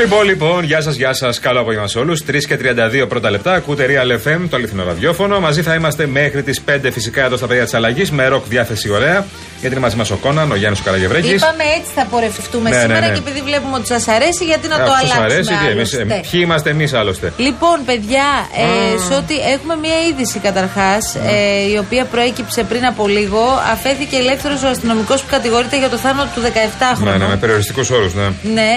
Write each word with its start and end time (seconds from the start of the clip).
Λοιπόν, 0.00 0.24
λοιπόν, 0.24 0.64
γεια 0.64 0.80
σας, 0.80 0.94
γεια 0.94 1.12
σας. 1.12 1.38
Καλό 1.40 1.60
απόγευμα 1.60 1.86
σε 1.86 1.98
όλους. 1.98 2.24
3 2.24 2.46
και 2.46 2.56
32 2.56 3.06
πρώτα 3.08 3.30
λεπτά. 3.30 3.52
Ακούτε 3.52 3.86
Real 3.88 4.28
FM, 4.28 4.40
το 4.50 4.56
αληθινό 4.56 4.84
ραδιόφωνο. 4.84 5.40
Μαζί 5.40 5.62
θα 5.62 5.74
είμαστε 5.74 6.06
μέχρι 6.06 6.42
τις 6.42 6.60
5 6.60 6.90
φυσικά 6.92 7.24
εδώ 7.24 7.36
στα 7.36 7.46
παιδιά 7.46 7.64
της 7.64 7.74
αλλαγής 7.74 8.10
με 8.10 8.26
ροκ 8.28 8.44
διάθεση 8.48 8.90
ωραία. 8.90 9.26
Γιατί 9.60 9.74
είναι 9.74 9.84
μαζί 9.84 9.96
μας 9.96 10.10
ο 10.10 10.16
Κόναν, 10.16 10.50
ο 10.52 10.54
Γιάννης 10.56 10.80
Καραγευρέκη. 10.82 11.34
Είπαμε 11.34 11.64
έτσι 11.78 11.90
θα 11.94 12.04
πορευτούμε 12.10 12.68
Ναι, 12.70 12.76
ναι, 12.76 12.82
σήμερα 12.82 13.00
ναι. 13.06 13.12
και 13.12 13.18
επειδή 13.18 13.40
βλέπουμε 13.42 13.76
ότι 13.76 13.86
σας 13.86 14.08
αρέσει, 14.08 14.44
γιατί 14.44 14.68
να 14.68 14.76
το 14.78 14.84
Σας 14.90 14.94
αλλάξουμε. 15.00 15.24
αρέσει, 15.24 15.48
τι, 15.48 15.66
εμείς, 15.70 15.94
άλλωστε. 15.94 16.14
ε, 16.14 16.20
ποιοι 16.30 16.40
είμαστε 16.44 16.70
εμείς 16.70 16.92
άλλωστε; 16.94 17.32
Λοιπόν, 17.36 17.76
παιδιά, 17.86 18.28
ε, 18.94 18.98
σε 19.08 19.14
ό,τι 19.14 19.34
έχουμε 19.54 19.74
μία 19.84 19.98
είδηση 20.08 20.38
καταρχάς, 20.38 21.14
ε, 21.14 21.70
η 21.74 21.76
οποία 21.84 22.04
προέκυψε 22.04 22.62
πριν 22.62 22.84
από 22.86 23.08
λίγο. 23.08 23.42
Αφέθηκε 23.72 24.16
ελεύθερος 24.16 24.62
ο 24.62 24.68
αστυνομικός 24.68 25.20
που 25.22 25.30
κατηγορείται 25.30 25.78
για 25.78 25.88
το 25.88 25.96
θάνατο 25.96 26.28
του 26.34 26.40
17χρονου. 26.46 27.04
Ναι, 27.04 27.16
ναι, 27.16 27.26
με 27.28 27.36
περιοριστικούς 27.36 27.90
όρους, 27.90 28.14
ναι. 28.14 28.26
Ναι, 28.58 28.70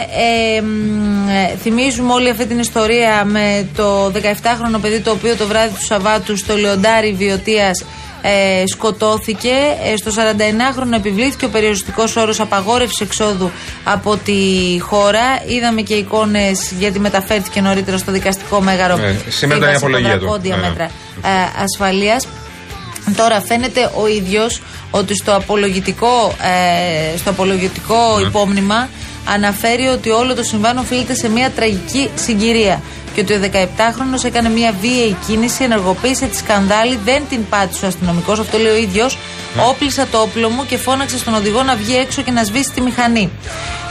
ε, 0.57 0.61
μ, 0.61 0.67
ε, 0.67 1.12
θυμίζουμε 1.61 2.13
όλη 2.13 2.29
αυτή 2.29 2.45
την 2.45 2.59
ιστορία 2.59 3.25
με 3.25 3.67
το 3.75 4.05
17χρονο 4.05 4.81
παιδί 4.81 4.99
το 4.99 5.11
οποίο 5.11 5.35
το 5.35 5.47
βράδυ 5.47 5.73
του 5.73 5.85
Σαββάτου 5.85 6.37
στο 6.37 6.57
Λεοντάρι 6.57 7.13
Βιωτίας 7.13 7.83
ε, 8.25 8.63
σκοτώθηκε. 8.67 9.49
Ε, 9.93 9.95
στο 9.97 10.11
49χρονο 10.11 10.93
επιβλήθηκε 10.95 11.45
ο 11.45 11.49
περιοριστικός 11.49 12.15
όρος 12.15 12.39
απαγόρευσης 12.39 12.99
εξόδου 12.99 13.51
από 13.83 14.17
τη 14.17 14.33
χώρα. 14.79 15.21
Είδαμε 15.47 15.81
και 15.81 15.93
εικόνες 15.93 16.71
γιατί 16.79 16.99
μεταφέρθηκε 16.99 17.61
νωρίτερα 17.61 17.97
στο 17.97 18.11
δικαστικό 18.11 18.61
μέγαρο. 18.61 18.95
Ναι, 18.97 19.15
σήμερα 19.29 19.57
ήταν 19.57 19.73
η 19.73 19.77
Φύγασε 19.77 19.85
απολογία 19.85 20.09
τα 20.09 20.17
του. 20.17 20.19
δρακόντια 20.25 20.55
Ναι, 20.55 20.61
ναι. 20.61 20.67
μέτρα 20.67 20.83
ε, 20.83 21.61
ασφαλείας. 21.63 22.27
Τώρα 23.15 23.41
φαίνεται 23.41 23.91
ο 23.95 24.07
ίδιος 24.07 24.61
ότι 24.91 25.15
στο 25.15 25.35
απολογητικό, 25.35 26.33
ε, 27.13 27.17
στο 27.17 27.29
απολογητικό 27.29 28.17
Ναι. 28.19 28.27
υπόμνημα 28.27 28.89
αναφέρει 29.25 29.87
ότι 29.87 30.09
όλο 30.09 30.35
το 30.35 30.43
συμβάν 30.43 30.77
οφείλεται 30.77 31.15
σε 31.15 31.29
μια 31.29 31.51
τραγική 31.51 32.09
συγκυρία 32.15 32.81
και 33.13 33.21
ότι 33.21 33.33
ο 33.33 33.39
17χρονο 33.43 34.25
έκανε 34.25 34.49
μια 34.49 34.73
βίαιη 34.81 35.15
κίνηση, 35.27 35.63
ενεργοποίησε 35.63 36.25
τη 36.25 36.37
σκανδάλη, 36.37 36.99
δεν 37.05 37.21
την 37.29 37.49
πάτησε 37.49 37.85
ο 37.85 37.87
αστυνομικός, 37.87 38.39
αυτό 38.39 38.57
λέει 38.57 38.71
ο 38.71 38.75
ίδιος. 38.75 39.17
Ναι. 39.55 39.61
Όπλισα 39.69 40.07
το 40.11 40.17
όπλο 40.17 40.49
μου 40.49 40.65
και 40.65 40.77
φώναξε 40.77 41.17
στον 41.17 41.33
οδηγό 41.33 41.63
να 41.63 41.75
βγει 41.75 41.95
έξω 41.95 42.21
και 42.21 42.31
να 42.31 42.43
σβήσει 42.43 42.71
τη 42.71 42.81
μηχανή. 42.81 43.29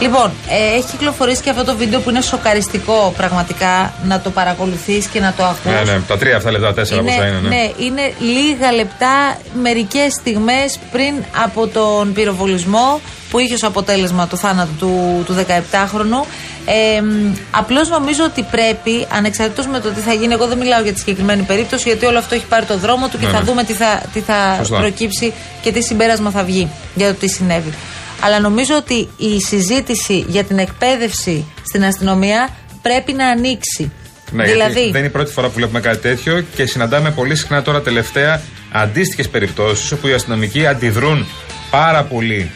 Λοιπόν, 0.01 0.31
ε, 0.49 0.77
έχει 0.77 0.87
κυκλοφορήσει 0.91 1.43
και 1.43 1.51
αυτό 1.51 1.65
το 1.65 1.77
βίντεο 1.77 2.01
που 2.01 2.11
είναι 2.11 2.21
σοκαριστικό 2.21 3.13
πραγματικά 3.17 3.93
να 4.05 4.21
το 4.21 4.31
παρακολουθείς 4.31 5.07
και 5.07 5.21
να 5.21 5.33
το 5.37 5.45
ακούς. 5.45 5.73
Ναι, 5.73 5.93
ναι, 5.93 6.01
τα 6.01 6.19
τρία 6.19 6.37
αυτά 6.37 6.51
λεπτά, 6.51 6.75
τέσσερα 6.75 7.03
πόσα 7.03 7.27
είναι. 7.27 7.41
Ναι. 7.41 7.49
ναι, 7.49 7.71
είναι 7.79 8.13
λίγα 8.19 8.73
λεπτά, 8.73 9.39
μερικές 9.63 10.13
στιγμές 10.13 10.79
πριν 10.93 11.15
από 11.45 11.67
τον 11.67 12.13
πυροβολισμό 12.13 13.01
που 13.31 13.39
είχε 13.39 13.55
ως 13.55 13.65
αποτέλεσμα 13.65 14.27
το 14.27 14.37
θάνατο 14.37 14.71
του, 14.79 15.23
του 15.27 15.35
17χρονου. 15.49 16.27
Ε, 16.67 17.03
Απλώς 17.51 17.89
νομίζω 17.89 18.25
ότι 18.25 18.43
πρέπει, 18.51 19.07
ανεξαρτήτως 19.13 19.67
με 19.67 19.81
το 19.81 19.89
τι 19.91 20.01
θα 20.01 20.13
γίνει, 20.13 20.33
εγώ 20.33 20.47
δεν 20.47 20.59
μιλάω 20.59 20.83
για 20.83 20.93
τη 20.93 20.99
συγκεκριμένη 20.99 21.43
περίπτωση, 21.43 21.89
γιατί 21.89 22.07
όλο 22.07 22.19
αυτό 22.19 22.35
έχει 22.35 22.45
πάρει 22.47 22.65
το 22.67 22.79
δρόμο 22.79 23.09
του 23.09 23.19
και 23.19 23.27
Ναι, 23.27 23.33
θα 23.33 23.39
ναι. 23.39 23.45
δούμε 23.45 23.65
τι 23.65 23.73
θα, 23.73 24.03
τι 24.13 24.21
θα 24.21 24.55
Σωστά. 24.59 24.79
προκύψει 24.79 25.33
και 25.63 25.73
τι 25.73 25.83
συμπέρασμα 25.83 26.31
θα 26.31 26.43
βγει 26.45 26.69
για 26.95 27.09
το 27.09 27.15
τι 27.15 27.29
συνέβη. 27.29 27.73
Αλλά 28.21 28.41
νομίζω 28.41 28.77
ότι 28.77 29.09
η 29.17 29.41
συζήτηση 29.41 30.25
για 30.29 30.45
την 30.45 30.59
εκπαίδευση 30.59 31.45
στην 31.65 31.85
αστυνομία 31.85 32.49
πρέπει 32.83 33.13
να 33.13 33.27
ανοίξει. 33.27 33.93
Ναι, 34.31 34.45
δηλαδή, 34.45 34.73
γιατί 34.73 34.91
δεν 34.91 34.99
είναι 34.99 35.07
η 35.09 35.13
πρώτη 35.13 35.33
φορά 35.33 35.47
που 35.47 35.53
βλέπουμε 35.55 35.81
κάτι 35.81 35.99
τέτοιο 35.99 36.45
και 36.55 36.67
συναντάμε 36.67 37.11
πολύ 37.11 37.37
συχνά 37.37 37.63
τώρα 37.63 37.83
τελευταία 37.83 38.43
αντίστοιχες 38.73 39.29
περιπτώσεις 39.29 39.93
όπου 39.93 40.07
οι 40.09 40.13
αστυνομικοί 40.13 40.67
αντιδρούν 40.67 41.27
πάρα 41.71 42.03
πολύ. 42.05 42.51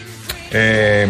Ε, 0.51 1.07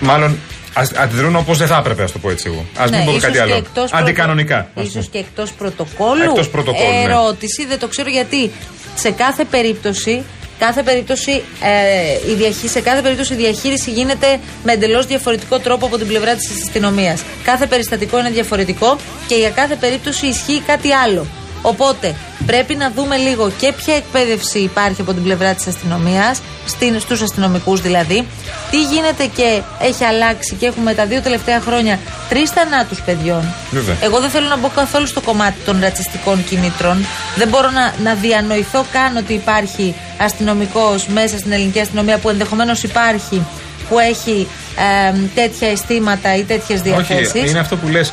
μάλλον 0.00 0.38
ας- 0.76 0.92
αντιδρούν 0.96 1.36
όπως 1.36 1.58
δεν 1.58 1.66
θα 1.66 1.76
έπρεπε, 1.76 2.02
ας 2.02 2.12
το 2.12 2.18
πω 2.18 2.30
έτσι 2.30 2.44
εγώ. 2.52 2.64
Α 2.84 2.84
μην 2.90 2.98
πούμε 2.98 3.10
ίσως 3.10 3.22
κάτι 3.22 3.32
και 3.32 3.40
άλλο. 3.40 3.54
εκτός 3.54 3.92
Αντικανονικά. 3.92 4.56
πρωτο- 4.74 4.80
ας 4.80 4.86
Ίσως 4.86 5.08
πούμε. 5.08 5.22
και 5.22 5.28
εκτός 5.28 5.52
πρωτοκόλλου. 5.52 6.22
Εκτός 6.22 6.48
πρωτοκόλλου, 6.48 6.88
ναι. 6.90 7.02
Ερώτηση, 7.02 7.66
δεν 7.66 7.78
το 7.78 7.88
ξέρω 7.88 8.08
γιατί. 8.10 8.50
Σε 8.94 9.10
κάθε 9.10 9.44
περίπτωση, 9.44 10.22
κάθε 10.58 10.82
περίπτωση 10.82 11.30
ε, 11.62 12.30
η 12.30 12.34
διαχεί- 12.34 12.70
σε 12.70 12.80
κάθε 12.80 13.00
περίπτωση 13.02 13.32
η 13.32 13.36
διαχείριση 13.36 13.90
γίνεται 13.90 14.38
με 14.64 14.72
εντελώς 14.72 15.06
διαφορετικό 15.06 15.58
τρόπο 15.58 15.86
από 15.86 15.98
την 15.98 16.06
πλευρά 16.06 16.34
της 16.34 16.50
αστυνομίας. 16.62 17.20
Κάθε 17.44 17.66
περιστατικό 17.66 18.18
είναι 18.18 18.30
διαφορετικό 18.30 18.96
και 19.28 19.34
για 19.34 19.50
κάθε 19.50 19.74
περίπτωση 19.76 20.26
ισχύει 20.26 20.62
κάτι 20.66 20.92
άλλο. 20.92 21.26
Οπότε 21.62 22.14
πρέπει 22.46 22.74
να 22.74 22.90
δούμε 22.90 23.16
λίγο 23.16 23.50
και 23.58 23.72
ποια 23.72 23.94
εκπαίδευση 23.94 24.58
υπάρχει 24.58 25.00
από 25.00 25.12
την 25.12 25.22
πλευρά 25.22 25.54
της 25.54 25.66
αστυνομίας, 25.66 26.40
στην, 26.66 27.00
στους 27.00 27.22
αστυνομικούς 27.22 27.80
δηλαδή, 27.80 28.26
τι 28.70 28.82
γίνεται 28.82 29.26
και 29.36 29.62
έχει 29.80 30.04
αλλάξει 30.04 30.54
και 30.54 30.66
έχουμε 30.66 30.94
τα 30.94 31.06
δύο 31.06 31.20
τελευταία 31.20 31.60
χρόνια 31.60 31.98
τρεις 32.28 32.50
θανάτους 32.50 33.00
παιδιών. 33.00 33.42
Βέβαια. 33.70 33.96
Εγώ 34.00 34.20
δεν 34.20 34.30
θέλω 34.30 34.48
να 34.48 34.56
μπω 34.56 34.68
καθόλου 34.68 35.06
στο 35.06 35.20
κομμάτι 35.20 35.56
των 35.64 35.80
ρατσιστικών 35.80 36.44
κινήτρων. 36.44 37.06
Δεν 37.36 37.48
μπορώ 37.48 37.70
να, 37.70 37.94
να 38.02 38.14
διανοηθώ 38.14 38.84
καν 38.92 39.16
ότι 39.16 39.32
υπάρχει 39.32 39.94
αστυνομικός 40.18 41.06
μέσα 41.06 41.38
στην 41.38 41.52
ελληνική 41.52 41.80
αστυνομία 41.80 42.18
που 42.18 42.28
ενδεχομένως 42.28 42.82
υπάρχει 42.82 43.46
που 43.88 43.98
έχει 43.98 44.48
ε, 44.76 45.18
τέτοια 45.34 45.68
αισθήματα 45.68 46.36
ή 46.36 46.42
τέτοιες 46.42 46.80
διαθέσεις. 46.80 47.28
Όχι, 47.34 47.48
είναι 47.48 47.58
αυτό 47.58 47.76
που 47.76 47.88
λες. 47.88 48.12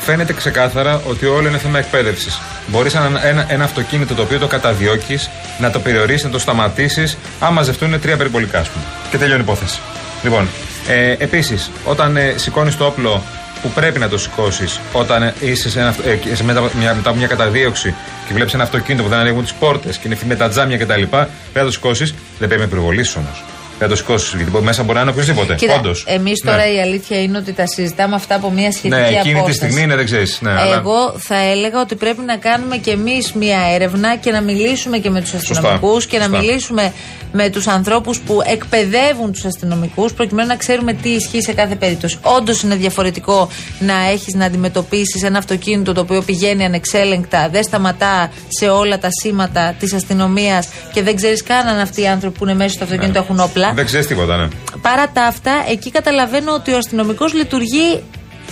Φαίνεται 0.00 0.32
ξεκάθαρα 0.32 1.02
ότι 1.08 1.26
όλο 1.26 1.48
είναι 1.48 1.58
θέμα 1.58 1.78
εκπαίδευσης. 1.78 2.40
Μπορείς 2.66 2.94
ένα, 2.94 3.26
ένα, 3.26 3.44
ένα 3.48 3.64
αυτοκίνητο 3.64 4.14
το 4.14 4.22
οποίο 4.22 4.38
το 4.38 4.46
καταδιώκεις 4.46 5.30
να 5.58 5.70
το 5.70 5.78
περιορίσει, 5.78 6.24
να 6.24 6.30
το 6.30 6.38
σταματήσεις, 6.38 7.16
αν 7.40 7.52
μαζευτούν 7.52 8.00
τρία 8.00 8.16
περιπολικά, 8.16 8.58
ας 8.58 8.68
πούμε. 8.68 8.84
Και 9.10 9.18
τελειώνει 9.18 9.40
η 9.40 9.44
υπόθεση. 9.44 9.80
Λοιπόν, 10.22 10.48
ε, 10.88 11.10
επίσης, 11.18 11.70
όταν 11.84 12.16
ε, 12.16 12.34
σηκώνεις 12.36 12.76
το 12.76 12.84
όπλο 12.86 13.22
που 13.62 13.68
πρέπει 13.70 13.98
να 13.98 14.08
το 14.08 14.18
σηκώσεις, 14.18 14.80
όταν 14.92 15.22
ε, 15.22 15.34
είσαι 15.40 15.70
σε 15.70 15.80
ένα, 15.80 15.88
αυτο- 15.88 16.02
ε, 16.30 16.34
σε 16.34 16.44
μετά, 16.44 16.58
από 16.58 16.70
μια, 16.78 16.94
μετά 16.94 17.08
από 17.08 17.18
μια 17.18 17.26
καταδίωξη 17.26 17.94
και 18.26 18.34
βλέπεις 18.34 18.54
ένα 18.54 18.62
αυτοκίνητο 18.62 19.02
που 19.04 19.08
δεν 19.08 19.18
ανοίγουν 19.18 19.42
τις 19.42 19.52
πόρτες 19.52 19.96
και 19.96 20.02
είναι 20.08 20.18
με 20.26 20.34
τα 20.36 20.48
τζάμια 20.48 20.76
κτλ., 20.76 20.92
πρέπει 21.02 21.28
να 21.54 21.64
το 21.64 21.70
σηκώσεις. 21.70 22.10
Δεν 22.38 22.48
πρέπει 22.48 22.60
να 22.60 22.66
υπερβολήσει 22.66 23.18
όμως. 23.18 23.42
Πρέπει 23.82 24.00
να 24.00 24.06
το 24.06 24.14
σηκώσει, 24.16 24.36
γιατί 24.36 24.64
μέσα 24.64 24.82
μπορεί 24.82 24.94
να 24.94 25.00
είναι 25.00 25.10
οποιοδήποτε. 25.10 25.54
Κοίτα, 25.54 25.74
Όντως. 25.74 26.04
εμείς 26.08 26.42
Ναι. 26.44 26.50
τώρα 26.50 26.72
η 26.72 26.80
αλήθεια 26.80 27.22
είναι 27.22 27.38
ότι 27.38 27.52
τα 27.52 27.66
συζητάμε 27.66 28.14
αυτά 28.14 28.34
από 28.34 28.50
μια 28.50 28.72
σχετική 28.72 29.00
Ναι, 29.00 29.06
εκείνη 29.18 29.34
απόσταση. 29.38 29.58
τη 29.58 29.64
στιγμή 29.64 29.82
είναι, 29.82 29.94
δεν 29.96 30.04
ξέρεις. 30.04 30.38
Ναι, 30.40 30.50
αλλά- 30.50 30.74
Εγώ 30.76 31.14
θα 31.18 31.36
έλεγα 31.36 31.80
ότι 31.80 31.94
πρέπει 31.94 32.20
να 32.20 32.36
κάνουμε 32.36 32.76
κι 32.76 32.90
εμείς 32.90 33.32
μια 33.32 33.58
έρευνα 33.74 34.16
και 34.16 34.30
να 34.30 34.40
μιλήσουμε 34.40 34.98
και 34.98 35.10
με 35.10 35.20
τους 35.20 35.34
αστυνομικούς 35.34 36.06
και 36.06 36.18
να 36.18 36.24
Σωστά. 36.24 36.38
μιλήσουμε 36.38 36.92
με 37.32 37.50
τους 37.50 37.66
ανθρώπους 37.66 38.20
που 38.20 38.40
εκπαιδεύουν 38.46 39.32
τους 39.32 39.44
αστυνομικούς 39.44 40.12
προκειμένου 40.12 40.48
να 40.48 40.56
ξέρουμε 40.56 40.92
τι 40.92 41.08
ισχύει 41.08 41.42
σε 41.42 41.52
κάθε 41.52 41.74
περίπτωση. 41.74 42.18
Όντως 42.22 42.62
είναι 42.62 42.74
διαφορετικό 42.74 43.48
να 43.78 43.94
έχεις 44.12 44.34
να 44.34 44.44
αντιμετωπίσεις 44.44 45.22
ένα 45.22 45.38
αυτοκίνητο 45.38 45.92
το 45.92 46.00
οποίο 46.00 46.22
πηγαίνει 46.22 46.64
ανεξέλεγκτα, 46.64 47.48
δεν 47.52 47.62
σταματά 47.62 48.30
σε 48.48 48.68
όλα 48.68 48.98
τα 48.98 49.08
σήματα 49.22 49.74
της 49.78 49.92
αστυνομίας 49.94 50.68
και 50.92 51.02
δεν 51.02 51.16
ξέρεις 51.16 51.42
καν 51.42 51.66
αν 51.66 51.78
αυτοί 51.78 52.00
οι 52.02 52.06
άνθρωποι 52.06 52.38
που 52.38 52.44
είναι 52.44 52.54
μέσα 52.54 52.70
στο 52.74 52.84
αυτοκίνητο 52.84 53.18
έχουν 53.18 53.40
όπλα. 53.40 53.71
Δεν 53.74 53.84
ξέρεις 53.84 54.06
τίποτα, 54.06 54.36
ναι. 54.36 54.48
Παρά 54.82 55.08
τα 55.08 55.22
αυτά, 55.22 55.64
εκεί 55.70 55.90
καταλαβαίνω 55.90 56.52
ότι 56.52 56.72
ο 56.72 56.76
αστυνομικός 56.76 57.32
λειτουργεί 57.34 58.02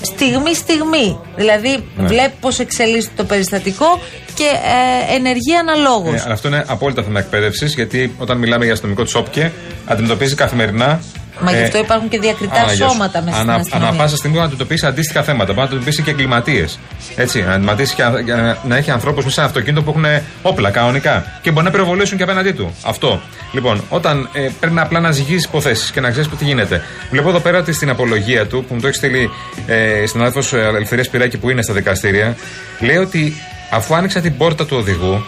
στιγμή-στιγμή. 0.02 1.18
Δηλαδή, 1.36 1.84
Ναι. 1.96 2.06
βλέπει 2.06 2.32
πώς 2.40 2.58
εξελίσσεται 2.58 3.12
το 3.16 3.24
περιστατικό 3.24 4.00
και 4.34 4.44
ε, 4.44 5.14
ενεργεί 5.14 5.54
αναλόγως. 5.60 6.14
Ε, 6.14 6.22
αλλά 6.24 6.34
αυτό 6.34 6.48
είναι 6.48 6.64
απόλυτα 6.68 7.02
θέμα 7.02 7.18
εκπαίδευσης, 7.18 7.74
γιατί 7.74 8.14
όταν 8.18 8.38
μιλάμε 8.38 8.64
για 8.64 8.72
αστυνομικό 8.72 9.04
τσόπκε, 9.04 9.52
αντιμετωπίζει 9.86 10.34
καθημερινά. 10.34 11.00
Μα 11.42 11.50
γι' 11.52 11.58
ε, 11.58 11.62
αυτό 11.62 11.78
υπάρχουν 11.78 12.08
και 12.08 12.18
διακριτά 12.18 12.54
Άνα, 12.60 12.72
γεια 12.72 12.86
σου. 12.86 12.90
σώματα 12.92 13.22
μέσα 13.22 13.36
Ανα, 13.38 13.52
στην 13.52 13.60
αστυνομία. 13.60 13.88
Ανά 13.88 13.96
πάσα 13.96 14.16
στιγμή 14.16 14.36
μπορεί 14.36 14.46
να 14.48 14.52
αντιμετωπίσει 14.52 14.86
αντίστοιχα 14.86 15.22
θέματα. 15.22 15.44
Μπορεί 15.46 15.58
να 15.58 15.64
αντιμετωπίσει 15.64 16.02
και 16.02 16.10
εγκληματίες. 16.10 16.78
Έτσι, 17.16 17.42
να 17.42 17.52
αντιμετωπίσει 17.52 17.94
και 17.94 18.02
αν- 18.02 18.18
για 18.24 18.36
να, 18.36 18.58
να 18.68 18.76
έχει 18.76 18.90
ανθρώπους 18.90 19.24
μέσα 19.24 19.34
σε 19.34 19.40
ένα 19.40 19.48
αυτοκίνητο 19.48 19.82
που 19.82 19.90
έχουν 19.90 20.22
όπλα 20.42 20.70
κανονικά. 20.70 21.24
Και 21.42 21.50
μπορεί 21.50 21.64
να 21.64 21.70
πυροβολήσουν 21.70 22.16
και 22.16 22.22
απέναντί 22.22 22.52
του. 22.52 22.74
Αυτό. 22.84 23.20
Λοιπόν, 23.52 23.82
όταν 23.88 24.28
ε, 24.32 24.48
πρέπει 24.60 24.74
να 24.74 24.82
απλά 24.82 25.00
να 25.00 25.10
ζυγίζεις 25.10 25.44
υποθέσεις 25.44 25.90
και 25.90 26.00
να 26.00 26.10
ξέρεις 26.10 26.28
τι 26.38 26.44
γίνεται. 26.44 26.82
Βλέπω 27.10 27.28
εδώ 27.28 27.38
πέρα 27.38 27.58
ότι 27.58 27.72
στην 27.72 27.90
απολογία 27.90 28.46
του, 28.46 28.64
που 28.68 28.74
μου 28.74 28.80
το 28.80 28.86
έχει 28.86 28.96
στείλει 28.96 29.30
ε, 29.66 30.06
στηνάδελφο 30.06 30.56
Ελευθερία 30.56 31.04
Πυράκη 31.10 31.38
που 31.38 31.50
είναι 31.50 31.62
στα 31.62 31.72
δικαστήρια, 31.72 32.36
λέει 32.80 32.96
ότι 32.96 33.34
αφού 33.70 33.94
άνοιξα 33.94 34.20
την 34.20 34.36
πόρτα 34.36 34.66
του 34.66 34.76
οδηγού, 34.76 35.24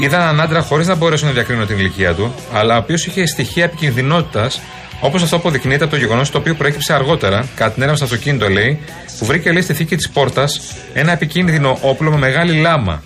Είδα 0.00 0.16
έναν 0.16 0.40
άντρα 0.40 0.60
χωρίς 0.60 0.86
να 0.86 0.94
μπορέσω 0.94 1.26
να 1.26 1.32
διακρίνω 1.32 1.64
την 1.64 1.78
ηλικία 1.78 2.14
του, 2.14 2.34
αλλά 2.52 2.74
ο 2.74 2.78
οποίος 2.78 3.06
είχε 3.06 3.26
στοιχεία 3.26 3.64
επικινδυνότητας, 3.64 4.60
όπως 5.00 5.22
αυτό 5.22 5.36
αποδεικνύεται 5.36 5.84
από 5.84 5.92
το 5.92 5.98
γεγονός 5.98 6.30
το 6.30 6.38
οποίο 6.38 6.54
προέκυψε 6.54 6.92
αργότερα, 6.92 7.48
κατά 7.54 7.72
την 7.72 7.82
έρευνα 7.82 7.96
στο 7.96 8.04
αυτοκίνητο, 8.04 8.48
λέει, 8.48 8.78
που 9.18 9.24
βρήκε 9.24 9.52
λέει 9.52 9.62
στη 9.62 9.74
θήκη 9.74 9.96
της 9.96 10.08
πόρτας 10.10 10.60
ένα 10.92 11.12
επικίνδυνο 11.12 11.78
όπλο 11.80 12.10
με 12.10 12.16
μεγάλη 12.16 12.60
λάμα. 12.60 13.02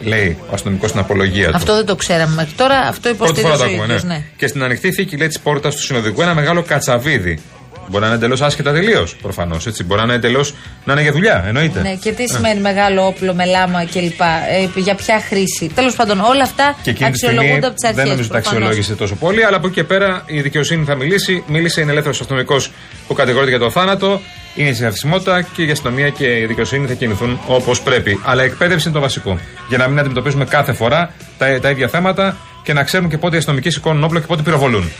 Λέει 0.00 0.38
ο 0.50 0.54
αστυνομικός 0.54 0.88
στην 0.88 1.00
απολογία 1.00 1.50
του. 1.50 1.56
Αυτό 1.56 1.74
δεν 1.74 1.86
το 1.86 1.96
ξέραμε 1.96 2.34
μέχρι 2.34 2.52
τώρα. 2.52 2.78
Αυτό 2.78 3.14
Πρώτη 3.14 3.40
φορά 3.40 3.54
υποστηρίζει 3.54 3.58
το 3.58 3.62
ο 3.62 3.66
ακούμε, 3.66 3.84
ίδιος, 3.84 4.02
ναι. 4.02 4.14
ναι. 4.14 4.22
Και 4.36 4.46
στην 4.46 4.62
ανοιχτή 4.62 4.92
θήκη 4.92 5.16
λέει 5.16 5.28
της 5.28 5.38
πόρτας 5.38 5.74
του 5.74 5.82
συνοδικού 5.82 6.22
ένα 6.22 6.34
μεγάλο 6.34 6.62
κατσαβίδι. 6.62 7.40
Μπορεί 7.88 8.00
να 8.00 8.06
είναι 8.06 8.16
εντελώς 8.16 8.42
άσχετα 8.42 8.72
τελείως 8.72 9.16
προφανώς. 9.16 9.66
Μπορεί 9.84 10.00
να 10.00 10.06
είναι 10.06 10.14
εντελώς 10.14 10.54
να 10.84 10.92
είναι 10.92 11.02
για 11.02 11.12
δουλειά, 11.12 11.44
εννοείται. 11.46 11.80
Ναι, 11.80 11.94
και 11.94 12.12
τι 12.12 12.28
σημαίνει 12.28 12.60
μεγάλο 12.60 13.06
όπλο 13.06 13.34
με 13.34 13.44
λάμα 13.44 13.84
κλπ. 13.84 14.20
Ε, 14.76 14.80
για 14.80 14.94
ποια 14.94 15.20
χρήση. 15.28 15.70
Τέλος 15.74 15.94
πάντων, 15.96 16.20
όλα 16.20 16.42
αυτά 16.42 16.76
Και 16.82 16.90
εκείνη 16.90 17.10
τη 17.10 17.16
στιγμή 17.16 17.34
αξιολογούνται 17.34 17.66
από 17.66 17.74
τις 17.74 17.84
αρχέ. 17.88 17.96
δεν 17.96 18.06
νομίζω 18.08 18.28
ότι 18.32 18.32
τα 18.32 18.38
αξιολόγησε 18.38 18.94
τόσο 18.94 19.14
πολύ, 19.14 19.44
αλλά 19.44 19.56
από 19.56 19.66
εκεί 19.66 19.74
και 19.74 19.84
πέρα 19.84 20.22
η 20.26 20.40
δικαιοσύνη 20.40 20.84
θα 20.84 20.94
μιλήσει. 20.94 21.44
Μίλησε, 21.46 21.80
είναι 21.80 21.90
ελεύθερος 21.90 22.20
αστυνομικός 22.20 22.70
που 23.06 23.14
κατηγορείται 23.14 23.50
για 23.50 23.58
το 23.58 23.70
θάνατο. 23.70 24.20
είναι 24.54 24.68
η 24.68 24.72
συναρθισμότητα 24.72 25.42
και 25.42 25.62
η 25.62 25.70
αστυνομία 25.70 26.08
και 26.08 26.38
η 26.38 26.46
δικαιοσύνη 26.46 26.86
θα 26.86 26.94
κινηθούν 26.94 27.40
όπως 27.46 27.80
πρέπει. 27.80 28.20
Αλλά 28.24 28.42
η 28.42 28.46
εκπαίδευση 28.46 28.88
είναι 28.88 28.96
το 28.96 29.02
βασικό. 29.02 29.38
Για 29.68 29.78
να 29.78 29.88
μην 29.88 29.98
αντιμετωπίζουμε 29.98 30.44
κάθε 30.44 30.72
φορά 30.72 31.14
τα, 31.38 31.60
τα 31.60 31.70
ίδια 31.70 31.88
θέματα 31.88 32.36
και 32.62 32.72
να 32.72 32.82
ξέρουμε 32.82 33.08
και 33.08 33.18
πότε 33.18 33.34
οι 33.34 33.38
αστυνομικοί 33.38 33.70
σηκώνουν 33.70 34.04
όπλο 34.04 34.20
και 34.20 34.26
πότε 34.26 34.42
πυροβολούν. 34.42 34.90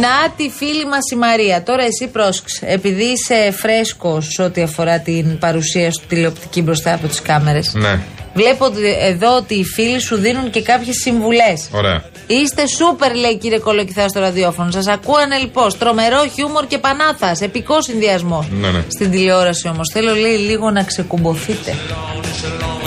Να 0.00 0.30
τη 0.36 0.50
φίλη 0.50 0.86
μας 0.86 1.10
η 1.12 1.16
Μαρία. 1.16 1.62
Τώρα 1.62 1.82
εσύ 1.82 2.06
πρόσεξε. 2.12 2.66
Επειδή 2.66 3.04
είσαι 3.04 3.50
φρέσκος 3.50 4.38
ό,τι 4.38 4.62
αφορά 4.62 5.00
την 5.00 5.38
παρουσία 5.38 5.90
σου 5.90 6.02
τηλεοπτική 6.08 6.62
μπροστά 6.62 6.94
από 6.94 7.06
τις 7.06 7.22
κάμερες. 7.22 7.74
Ναι. 7.74 8.00
Βλέπω 8.34 8.66
εδώ 9.00 9.36
ότι 9.36 9.54
οι 9.54 9.64
φίλοι 9.64 10.00
σου 10.00 10.16
δίνουν 10.16 10.50
και 10.50 10.62
κάποιες 10.62 10.96
συμβουλές. 11.02 11.68
Ωραία. 11.72 12.02
Είστε 12.26 12.66
σούπερ, 12.66 13.14
λέει 13.14 13.36
κύριε 13.36 13.58
Κολοκυθά 13.58 14.08
στο 14.08 14.20
ραδιόφωνο. 14.20 14.70
Σας 14.70 14.86
ακούανε 14.86 15.36
λοιπόν. 15.38 15.78
Τρομερό 15.78 16.26
χιούμορ 16.34 16.66
και 16.66 16.78
πανάθας. 16.78 17.40
Επικός 17.40 17.84
συνδυασμός. 17.84 18.46
Ναι, 18.50 18.70
ναι. 18.70 18.84
Στην 18.88 19.10
τηλεόραση 19.10 19.68
όμως. 19.68 19.90
Θέλω, 19.92 20.14
λέει, 20.14 20.36
λίγο 20.36 20.70
να 20.70 20.82
ξεκουμποθείτε. 20.82 21.74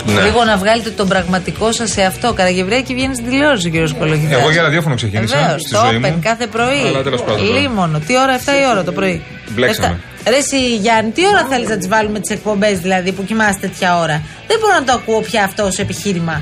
Ναι. 0.05 0.21
Λίγο 0.21 0.43
να 0.43 0.57
βγάλετε 0.57 0.89
τον 0.89 1.07
πραγματικό 1.07 1.71
σας 1.71 1.89
σε 1.91 2.01
αυτό. 2.01 2.33
Καραγευρέκη 2.33 2.93
βγαίνεις 2.93 3.17
στην 3.17 3.29
τηλεόραση, 3.29 3.69
κύριο 3.69 3.89
Κολοκυθά. 3.99 4.37
Εγώ 4.37 4.51
για 4.51 4.61
ραδιόφωνο 4.61 4.95
ξεκίνησα. 4.95 5.37
Βεβαίως, 5.37 5.61
στη 5.61 5.71
το 5.71 5.81
ζωή 5.85 5.99
Open 6.03 6.09
μου. 6.09 6.19
κάθε 6.23 6.47
πρωί. 6.47 6.83
Αλλά 6.87 7.03
τέλος 7.03 7.23
πάντων. 7.23 7.53
Λίμωνο. 7.55 7.99
Τι 7.99 8.17
ώρα, 8.17 8.33
7 8.33 8.39
η 8.61 8.69
ώρα 8.71 8.83
το 8.83 8.91
πρωί; 8.91 9.23
Μπλέξαμε. 9.49 9.87
Εφτά. 9.87 10.29
Ρε 10.31 10.37
εσύ, 10.37 10.75
Γιάννη, 10.75 11.11
τι 11.11 11.27
ώρα 11.27 11.45
θέλεις 11.49 11.69
να 11.69 11.77
τις 11.77 11.87
βάλουμε 11.87 12.19
τις 12.19 12.29
εκπομπές 12.29 12.79
δηλαδή 12.79 13.11
που 13.11 13.23
κοιμάστε 13.23 13.67
τέτοια 13.67 13.99
ώρα; 13.99 14.21
Δεν 14.47 14.57
μπορώ 14.59 14.73
να 14.73 14.83
το 14.83 14.91
ακούω 14.91 15.21
πια 15.21 15.43
αυτό 15.43 15.63
ως 15.63 15.77
επιχείρημα. 15.77 16.41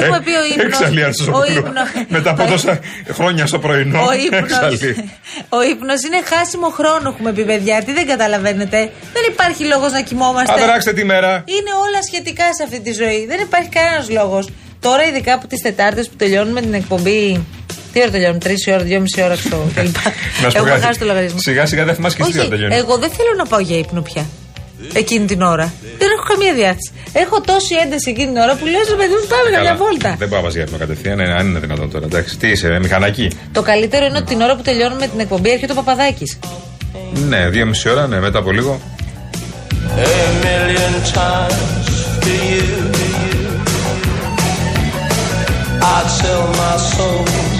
Έχουμε 0.00 0.20
πει 0.24 0.30
ο 0.30 0.44
ύπνος 0.52 0.66
Έξαλλη 0.66 1.02
ο 1.02 1.06
Αρσόπουλου. 1.06 1.58
ύπνο- 1.58 2.06
Μετά 2.08 2.30
από 2.30 2.44
τόσα 2.44 2.78
χρόνια 3.12 3.46
στο 3.46 3.58
πρωινό. 3.58 4.00
ο 4.08 4.12
ύπνος, 4.12 4.40
έξαλλη. 4.50 5.10
ο 5.48 5.62
ύπνος 5.72 6.00
είναι 6.06 6.20
χάσιμο 6.30 6.68
χρόνο, 6.78 7.08
έχουμε 7.12 7.32
πει 7.32 7.44
παιδιά. 7.44 7.82
Τι 7.84 7.92
δεν 7.92 8.06
καταλαβαίνετε. 8.06 8.78
Δεν 9.16 9.22
υπάρχει 9.32 9.64
λόγος 9.64 9.92
να 9.92 10.00
κοιμόμαστε. 10.00 10.52
Αδράξτε 10.62 10.92
τη 10.92 11.04
μέρα. 11.04 11.30
Είναι 11.46 11.70
όλα 11.84 12.00
σχετικά 12.08 12.44
σε 12.56 12.62
αυτή 12.66 12.80
τη 12.80 12.92
ζωή. 12.92 13.26
Δεν 13.26 13.38
υπάρχει 13.40 13.68
κανένας 13.68 14.10
λόγος. 14.10 14.48
Τώρα, 14.80 15.02
ειδικά 15.04 15.32
από 15.34 15.46
τις 15.46 15.60
Τετάρτες 15.62 16.08
που 16.08 16.16
τελειώνουμε 16.16 16.60
την 16.60 16.74
εκπομπή. 16.74 17.46
Τι 17.92 18.00
ώρα 18.00 18.10
τελειώνουμε, 18.10 18.38
3 18.44 18.72
ώρα, 18.72 18.82
2,5 18.82 19.22
ώρα 19.24 19.34
ξέρω 19.34 19.70
κλπ. 19.74 19.84
Να 19.84 19.90
σου 19.90 19.92
πω 20.40 20.46
Έχουμε 20.46 20.70
κάτι. 20.70 20.82
χάσει 20.84 20.98
το 20.98 21.04
λογαριασμό. 21.04 21.38
Σιγά 21.40 21.66
σιγά 21.66 21.84
δεν 21.84 21.94
θυμάσαι 21.94 22.16
και 22.16 22.22
εσύ 22.22 22.30
τι 22.32 22.38
ώρα 22.38 22.46
Όχι, 22.46 22.56
τελειώνει. 22.56 22.74
εγώ 22.76 22.96
δεν 22.98 23.10
θέλω 23.10 23.28
να 23.36 23.46
πάω 23.46 23.60
για 23.60 23.78
ύπνο 23.78 24.02
πια. 24.02 24.26
Εκείνη 24.92 25.26
την 25.26 25.42
ώρα. 25.42 25.72
Δεν 25.98 26.08
έχω 26.16 26.24
καμία 26.28 26.54
διάθεση. 26.54 26.90
Έχω 27.12 27.40
τόση 27.40 27.74
ένταση 27.84 28.10
εκείνη 28.10 28.26
την 28.32 28.36
ώρα 28.36 28.54
που 28.56 28.66
λέω 28.66 28.84
στο 28.84 28.96
παιδί 28.96 29.14
μου 29.20 29.26
πάμε 29.28 29.48
για 29.50 29.60
μια 29.60 29.74
βόλτα. 29.74 30.14
Δεν 30.18 30.28
πάω 30.28 30.38
να 30.38 30.44
πας 30.44 30.54
για 30.54 30.62
ύπνο 30.62 30.78
κατευθείαν, 30.78 31.20
ε, 31.20 31.32
αν 31.38 31.46
είναι 31.48 31.58
δυνατόν 31.58 31.90
τώρα. 31.90 32.04
Εντάξει, 32.04 32.36
τι 32.36 32.48
είσαι, 32.48 32.68
ε, 32.68 32.78
μηχανακή. 32.78 33.30
Το 33.52 33.62
καλύτερο 33.62 34.04
είναι 34.06 34.16
ότι 34.16 34.26
την 34.26 34.40
ώρα 34.40 34.56
που 34.56 34.62
τελειώνουμε 34.62 35.06
την 35.08 35.20
εκπομπή 35.20 35.50
έρχεται 35.50 35.72
ο 35.72 35.74
Παπαδάκης. 35.74 36.38
Ναι, 37.28 37.48
δύο 37.48 37.66
μισή 37.66 37.88
ώρα, 37.88 38.06
ναι, 38.06 38.20
μετά 38.20 38.38
από 38.38 38.50
λίγο. 38.52 38.80
a 39.96 40.42
million 40.46 40.94
times 41.12 41.86
to 42.24 42.32
you. 42.50 42.68
I'd 45.94 46.08
sell 46.18 46.46
my 46.60 46.76
soul. 46.94 47.53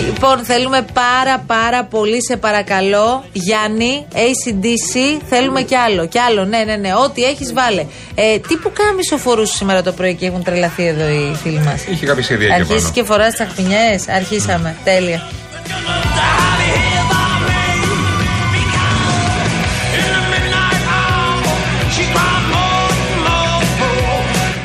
Λοιπόν, 0.00 0.38
θέλουμε 0.44 0.84
πάρα 0.92 1.38
πάρα 1.46 1.84
πολύ, 1.84 2.22
σε 2.24 2.36
παρακαλώ, 2.36 3.24
Γιάννη, 3.32 4.06
ACDC, 4.14 5.20
θέλουμε 5.28 5.62
κι 5.62 5.74
άλλο. 5.74 6.06
Κι 6.06 6.18
άλλο, 6.18 6.44
ναι, 6.44 6.62
ναι, 6.66 6.76
ναι. 6.76 6.94
Ό,τι 7.04 7.22
έχεις, 7.24 7.52
βάλε. 7.52 7.84
Ε, 8.14 8.38
τι 8.38 8.56
που 8.56 8.72
κάμισο 8.72 9.16
φορούσε 9.16 9.56
σήμερα 9.56 9.82
το 9.82 9.92
πρωί 9.92 10.14
και 10.14 10.26
έχουν 10.26 10.42
τρελαθεί 10.42 10.86
εδώ 10.86 11.08
οι 11.08 11.36
φίλοι 11.42 11.58
μας; 11.58 11.84
Είχε 11.86 12.06
κάποια 12.06 12.22
σχέδια 12.22 12.46
εκεί 12.46 12.54
Αρχίσεις 12.54 12.82
πάνω. 12.82 12.94
και 12.94 13.04
φοράς 13.04 13.34
τι 13.34 13.42
αχπινιέ. 13.42 13.98
Αρχίσαμε. 14.16 14.76
Τέλεια. 14.84 15.22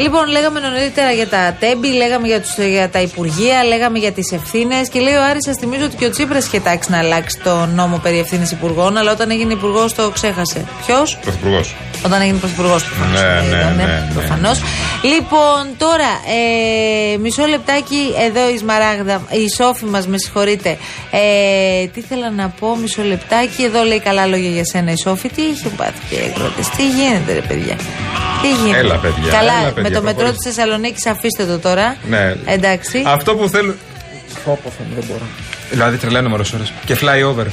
Λοιπόν, 0.08 0.28
λέγαμε 0.28 0.60
νωρίτερα 0.60 1.12
για 1.12 1.28
τα 1.28 1.56
τέμπη, 1.60 1.88
λέγαμε 1.88 2.28
για, 2.28 2.42
τους, 2.42 2.58
για 2.58 2.90
τα 2.90 3.02
υπουργεία, 3.02 3.64
λέγαμε 3.64 4.00
για 4.00 4.12
τις 4.12 4.32
ευθύνες 4.32 4.90
και 4.90 5.00
λέει 5.00 5.14
ο 5.14 5.24
Άρης, 5.24 5.44
σας 5.44 5.58
θυμίζω 5.58 5.86
ότι 5.86 5.96
και 5.96 6.06
ο 6.06 6.10
Τσίπρας 6.10 6.46
είχε 6.46 6.60
τάξει 6.60 6.92
να 6.92 6.98
αλλάξει 6.98 7.40
το 7.44 7.66
νόμο 7.66 7.98
περί 7.98 8.20
ευθύνης 8.20 8.52
υπουργών, 8.52 8.98
αλλά 8.98 9.12
όταν 9.12 9.32
έγινε 9.32 9.54
υπουργός 9.54 9.94
το 9.94 10.10
ξέχασε. 10.10 10.66
Ποιος; 10.86 11.18
Πρωθυπουργός. 11.22 11.76
Όταν 12.06 12.22
έγινε 12.22 12.38
πρωθυπουργός, 12.38 12.84
προφανώ. 12.84 13.12
Ναι, 13.12 13.58
ναι, 13.58 13.64
ναι, 13.64 13.84
ναι. 13.84 14.08
Προφανώς. 14.14 14.62
Λοιπόν, 15.04 15.62
τώρα, 15.78 16.12
ε, 17.14 17.18
μισό 17.18 17.46
λεπτάκι 17.46 18.14
εδώ 18.28 18.50
η 18.50 18.58
Σμαράγδα, 18.58 19.22
η 19.30 19.50
Σόφη 19.56 19.86
μας, 19.86 20.08
με 20.08 20.18
συγχωρείτε. 20.18 20.78
Ε, 21.12 21.86
τι 21.88 22.00
ήθελα 22.00 22.30
να 22.30 22.54
πω, 22.60 22.78
μισό 22.82 23.04
λεπτάκι. 23.04 23.64
Εδώ 23.64 23.84
λέει 23.84 24.00
καλά 24.00 24.26
λόγια 24.26 24.50
για 24.50 24.66
σένα 24.66 24.92
η 24.92 24.98
Σόφη. 25.04 25.30
Τι 25.30 25.42
είχε 25.42 25.70
πάθει 25.70 26.02
και 26.10 26.16
εκδότε, 26.16 26.62
τι 26.78 26.84
γίνεται, 26.90 27.34
ρε 27.34 27.42
παιδιά; 27.42 27.76
Τι 28.42 28.50
γίνεται; 28.64 28.80
Έλα, 28.80 28.96
παιδιά, 28.96 29.32
Καλά, 29.32 29.54
έλα, 29.62 29.72
παιδιά, 29.72 29.90
με 29.90 29.97
το 29.98 30.04
μετρό 30.04 30.24
προχωρήστε. 30.24 30.50
της 30.50 30.56
Θεσσαλονίκης 30.56 31.06
αφήστε 31.06 31.46
το 31.46 31.60
τώρα. 31.60 31.96
Ναι. 32.10 32.36
Εντάξει. 32.46 33.04
Αυτό 33.06 33.36
που 33.36 33.50
θέλω. 33.50 33.76
δεν 34.96 35.04
μπορώ. 35.08 35.26
Δηλαδή 35.70 35.98
τρελαίνω 35.98 36.30
μερικέ 36.30 36.56
ώρες. 36.56 36.74
Και 36.86 36.98
flyover. 37.02 37.48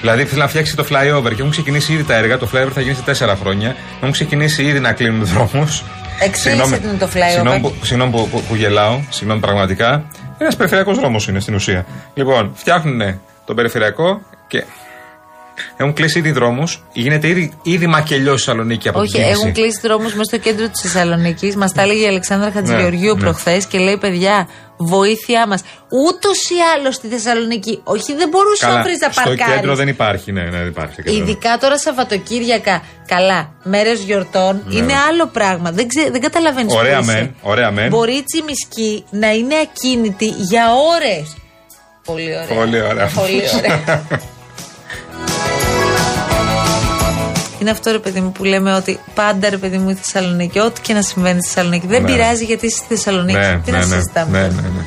Δηλαδή 0.00 0.24
θέλει 0.24 0.40
να 0.40 0.48
φτιάξει 0.48 0.76
το 0.76 0.84
flyover 0.90 1.28
και 1.28 1.38
έχουν 1.38 1.50
ξεκινήσει 1.50 1.92
ήδη 1.92 2.04
τα 2.04 2.14
έργα. 2.14 2.38
Το 2.38 2.48
flyover 2.54 2.70
θα 2.74 2.80
γίνει 2.80 2.94
σε 2.94 3.02
τέσσερα 3.02 3.36
χρόνια. 3.36 3.76
Έχουν 3.96 4.12
ξεκινήσει 4.12 4.62
ήδη 4.62 4.80
να 4.80 4.92
κλείνουν 4.92 5.24
δρόμους. 5.24 5.82
Εξήγησε 6.20 6.76
τι 6.78 6.88
είναι 6.88 6.96
το 6.98 7.08
flyover. 7.14 7.32
Συγγνώμη, 7.32 7.60
που, 7.60 7.74
συγγνώμη 7.82 8.12
που, 8.12 8.28
που, 8.28 8.42
που 8.42 8.54
γελάω. 8.54 9.00
Συγγνώμη 9.10 9.40
πραγματικά. 9.40 10.04
Ένας 10.38 10.56
περιφερειακός 10.56 10.98
δρόμος 10.98 11.28
είναι 11.28 11.40
στην 11.40 11.54
ουσία. 11.54 11.86
Λοιπόν, 12.14 12.52
φτιάχνουν 12.54 13.20
τον 13.44 13.56
περιφερειακό 13.56 14.20
και 14.46 14.64
έχουν 15.76 15.92
κλείσει 15.92 16.18
ήδη 16.18 16.30
δρόμους. 16.30 16.82
Γίνεται 16.92 17.28
ήδη, 17.28 17.52
ήδη 17.62 17.86
μακελιός 17.86 18.40
στη 18.40 18.48
Θεσσαλονίκη 18.50 18.88
από 18.88 18.98
Όχι, 19.00 19.10
την 19.10 19.20
κίνηση. 19.20 19.40
έχουν 19.40 19.52
κλείσει 19.52 19.80
δρόμους 19.82 20.12
μέσα 20.12 20.24
στο 20.24 20.36
κέντρο 20.38 20.68
της 20.68 20.80
Θεσσαλονίκης. 20.80 21.56
Μας 21.56 21.72
τα 21.72 21.82
έλεγε 21.82 22.04
η 22.04 22.06
Αλεξάνδρα 22.06 22.50
Χατζηγεωργίου 22.50 23.14
ναι. 23.14 23.20
προχθές 23.20 23.66
και 23.66 23.78
λέει: 23.78 23.96
Παιδιά, 23.96 24.48
βοήθειά 24.76 25.46
μας. 25.46 25.62
Ούτως 26.06 26.38
ή 26.50 26.54
άλλως 26.74 26.94
στη 26.94 27.08
Θεσσαλονίκη, 27.08 27.80
όχι, 27.84 28.14
δεν 28.14 28.28
μπορούσε 28.28 28.66
να 28.66 28.82
βρει 28.82 28.96
να 29.00 29.10
στο 29.10 29.22
παρκάρει. 29.24 29.52
κέντρο 29.52 29.74
δεν 29.74 29.88
υπάρχει. 29.88 30.32
Ναι, 30.32 30.42
ναι, 30.42 30.50
δεν 30.50 30.66
υπάρχει. 30.66 30.92
στο 30.92 31.02
κέντρο. 31.02 31.22
Ειδικά 31.22 31.58
τώρα 31.60 31.78
Σαββατοκύριακα, 31.78 32.82
καλά, 33.06 33.52
μέρες 33.62 34.00
γιορτών, 34.00 34.62
είναι 34.70 34.92
άλλο 35.08 35.26
πράγμα. 35.26 35.70
Δεν, 35.70 35.88
ξε, 35.88 36.10
δεν 36.10 36.20
καταλαβαίνεις 36.20 36.72
Ναι. 36.72 36.78
Ωραία 36.78 37.02
μεν, 37.02 37.34
ωραία 37.42 37.70
μεν. 37.70 37.88
Μπορεί 37.88 38.12
η 38.12 38.24
τσιμισκή 38.24 39.04
να 39.10 39.30
είναι 39.32 39.54
ακίνητη 39.62 40.26
για 40.26 40.64
ώρες. 40.94 41.36
Πολύ 42.04 42.34
ωραία. 42.34 42.46
Πολύ 42.46 42.80
ωραία. 42.82 43.10
Πολύ 43.14 43.42
ωραία. 43.58 44.02
Είναι 47.60 47.70
αυτό 47.70 47.90
ρε 47.90 47.98
παιδί 47.98 48.20
μου 48.20 48.32
που 48.32 48.44
λέμε 48.44 48.74
ότι 48.74 48.98
πάντα 49.14 49.48
ρε 49.50 49.56
παιδί 49.56 49.78
μου 49.78 49.90
η 49.90 49.94
Θεσσαλονίκη, 49.94 50.58
ό,τι 50.58 50.80
και 50.80 50.92
να 50.92 51.02
συμβαίνει 51.02 51.40
στη 51.42 51.48
Θεσσαλονίκη. 51.52 51.86
Δεν 51.86 52.02
Ναι. 52.02 52.10
πειράζει 52.10 52.44
γιατί 52.44 52.66
είσαι 52.66 52.76
στη 52.76 52.86
Θεσσαλονίκη. 52.88 53.38
ναι, 53.38 53.60
Τι 53.64 53.70
ναι, 53.70 53.78
να 53.78 53.86
ναι, 53.86 53.94
συζητάμε. 53.94 54.38
ναι, 54.40 54.48
τώρα. 54.48 54.60
ναι, 54.62 54.68
ναι. 54.68 54.84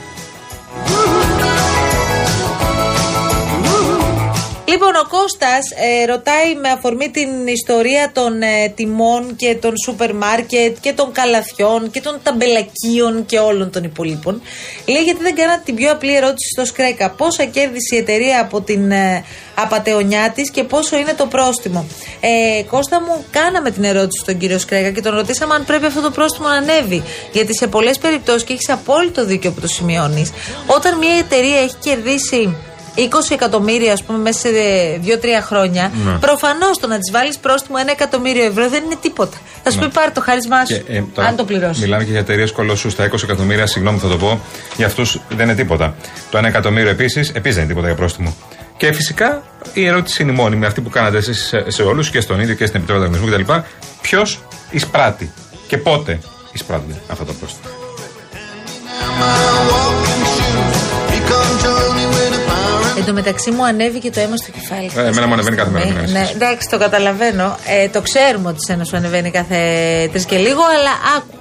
Λοιπόν, 4.73 4.95
ο 4.95 5.07
Κώστας 5.07 5.65
ε, 5.75 6.05
ρωτάει 6.05 6.55
με 6.55 6.69
αφορμή 6.69 7.09
την 7.09 7.47
ιστορία 7.47 8.11
των 8.13 8.41
ε, 8.41 8.69
τιμών 8.75 9.35
και 9.35 9.55
των 9.55 9.73
σούπερ 9.85 10.15
μάρκετ 10.15 10.77
και 10.79 10.93
των 10.93 11.11
καλαθιών 11.11 11.91
και 11.91 12.01
των 12.01 12.19
ταμπελακίων 12.23 13.25
και 13.25 13.39
όλων 13.39 13.71
των 13.71 13.83
υπολείπων. 13.83 14.41
Λέει 14.87 15.01
γιατί 15.03 15.21
δεν 15.21 15.35
κάνατε 15.35 15.61
την 15.65 15.75
πιο 15.75 15.91
απλή 15.91 16.15
ερώτηση 16.15 16.49
στο 16.55 16.65
Σκρέκα. 16.65 17.09
Πόσα 17.09 17.45
κέρδισε 17.45 17.95
η 17.95 17.97
εταιρεία 17.97 18.41
από 18.41 18.61
την 18.61 18.91
ε, 18.91 19.25
απατεωνιά 19.55 20.31
της 20.35 20.51
και 20.51 20.63
πόσο 20.63 20.97
είναι 20.97 21.13
το 21.13 21.25
πρόστιμο; 21.25 21.85
Ε, 22.19 22.63
Κώστα 22.63 23.01
μου, 23.01 23.25
κάναμε 23.31 23.71
την 23.71 23.83
ερώτηση 23.83 24.21
στον 24.21 24.37
κύριο 24.37 24.59
Σκρέκα 24.59 24.89
και 24.91 25.01
τον 25.01 25.15
ρωτήσαμε 25.15 25.53
αν 25.53 25.65
πρέπει 25.65 25.85
αυτό 25.85 26.01
το 26.01 26.11
πρόστιμο 26.11 26.47
να 26.47 26.55
ανέβει. 26.55 27.03
Γιατί 27.31 27.57
σε 27.57 27.67
πολλές 27.67 27.97
περιπτώσεις, 27.97 28.43
και 28.43 28.53
έχεις 28.53 28.69
απόλυτο 28.69 29.25
δίκιο 29.25 29.51
που 29.51 29.61
το 29.61 29.67
σημειώνεις, 29.67 30.31
όταν 30.65 30.97
μια 30.97 31.15
εταιρεία 31.17 31.59
έχει 31.59 31.75
κερδίσει 31.79 32.55
20 32.95 33.01
εκατομμύρια, 33.31 33.93
ας 33.93 34.03
πούμε, 34.03 34.17
μέσα 34.17 34.39
σε 34.39 34.47
2-3 35.03 35.41
χρόνια, 35.41 35.91
Ναι. 36.05 36.11
προφανώς 36.17 36.77
το 36.79 36.87
να 36.87 36.97
τη 36.99 37.11
βάλεις 37.11 37.37
πρόστιμο 37.37 37.77
1 37.85 37.91
εκατομμύριο 37.91 38.43
ευρώ 38.45 38.69
δεν 38.69 38.83
είναι 38.83 38.95
τίποτα. 39.01 39.37
Θα 39.63 39.71
σου 39.71 39.79
πει 39.79 39.89
πάρε 39.89 40.09
το 40.11 40.21
χάρισμά 40.21 40.65
σου, 40.65 40.83
Και, 40.83 40.93
ε, 40.93 41.03
τώρα 41.13 41.27
αν 41.27 41.35
το 41.35 41.43
πληρώσεις. 41.45 41.83
Μιλάμε 41.83 42.03
και 42.03 42.11
για 42.11 42.19
εταιρείες 42.19 42.51
κολοσσούς. 42.51 42.95
Τα 42.95 43.03
20 43.03 43.23
εκατομμύρια, 43.23 43.65
συγγνώμη 43.67 43.97
θα 43.99 44.07
το 44.07 44.17
πω, 44.17 44.39
για 44.77 44.85
αυτούς 44.85 45.19
δεν 45.29 45.45
είναι 45.45 45.55
τίποτα. 45.55 45.95
Το 46.31 46.37
1 46.37 46.47
εκατομμύριο 46.47 46.89
επίσης, 46.89 47.29
επίσης 47.29 47.55
δεν 47.55 47.63
είναι 47.63 47.67
τίποτα 47.73 47.87
για 47.87 47.95
πρόστιμο. 47.95 48.35
Και 48.77 48.91
φυσικά 48.93 49.43
η 49.73 49.85
ερώτηση 49.85 50.21
είναι 50.23 50.31
η 50.31 50.35
μόνιμη, 50.35 50.65
αυτή 50.65 50.81
που 50.81 50.89
κάνατε 50.89 51.17
εσείς 51.17 51.45
σε, 51.45 51.65
σε 51.71 51.83
όλους 51.83 52.09
και 52.09 52.19
στον 52.21 52.39
ίδιο 52.39 52.55
και 52.55 52.65
στην 52.65 52.77
Επιτροπή 52.79 53.05
Ανταγωνισμού 53.05 53.43
κτλ. 53.43 53.53
Ποιος 54.01 54.39
εισπράττει 54.71 55.31
και 55.67 55.77
πότε 55.77 56.19
εισπράττει 56.51 56.95
αυτό 57.07 57.25
το 57.25 57.33
πρόστιμο. 57.33 57.71
Εν 63.05 63.09
τω 63.09 63.13
μεταξύ 63.21 63.51
μου 63.51 63.65
ανέβηκε 63.65 64.09
το 64.11 64.19
αίμα 64.19 64.35
στο 64.35 64.51
κεφάλι. 64.51 64.91
Ε, 64.95 65.07
εμένα 65.07 65.27
μου 65.27 65.33
ανεβαίνει 65.33 65.55
κάθε 65.55 65.69
μέρα, 65.69 65.85
μην 65.85 65.93
Ναι, 65.93 65.99
ανησυχείς. 65.99 66.21
ναι, 66.23 66.29
εντάξει, 66.35 66.69
το 66.69 66.77
καταλαβαίνω. 66.77 67.57
Ε, 67.67 67.89
το 67.89 68.01
ξέρουμε 68.01 68.49
ότι 68.49 68.57
σένα 68.67 68.83
σου 68.83 68.95
ανεβαίνει 68.97 69.31
κάθε 69.31 69.57
τρεις 70.11 70.25
και 70.25 70.37
λίγο, 70.37 70.61
αλλά 70.77 70.91
άκου. 71.17 71.37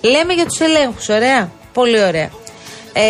Λέμε 0.00 0.32
για 0.32 0.44
τους 0.46 0.60
ελέγχους, 0.60 1.08
ωραία; 1.08 1.50
Πολύ 1.72 2.02
ωραία. 2.04 2.30
Ε, 2.92 3.02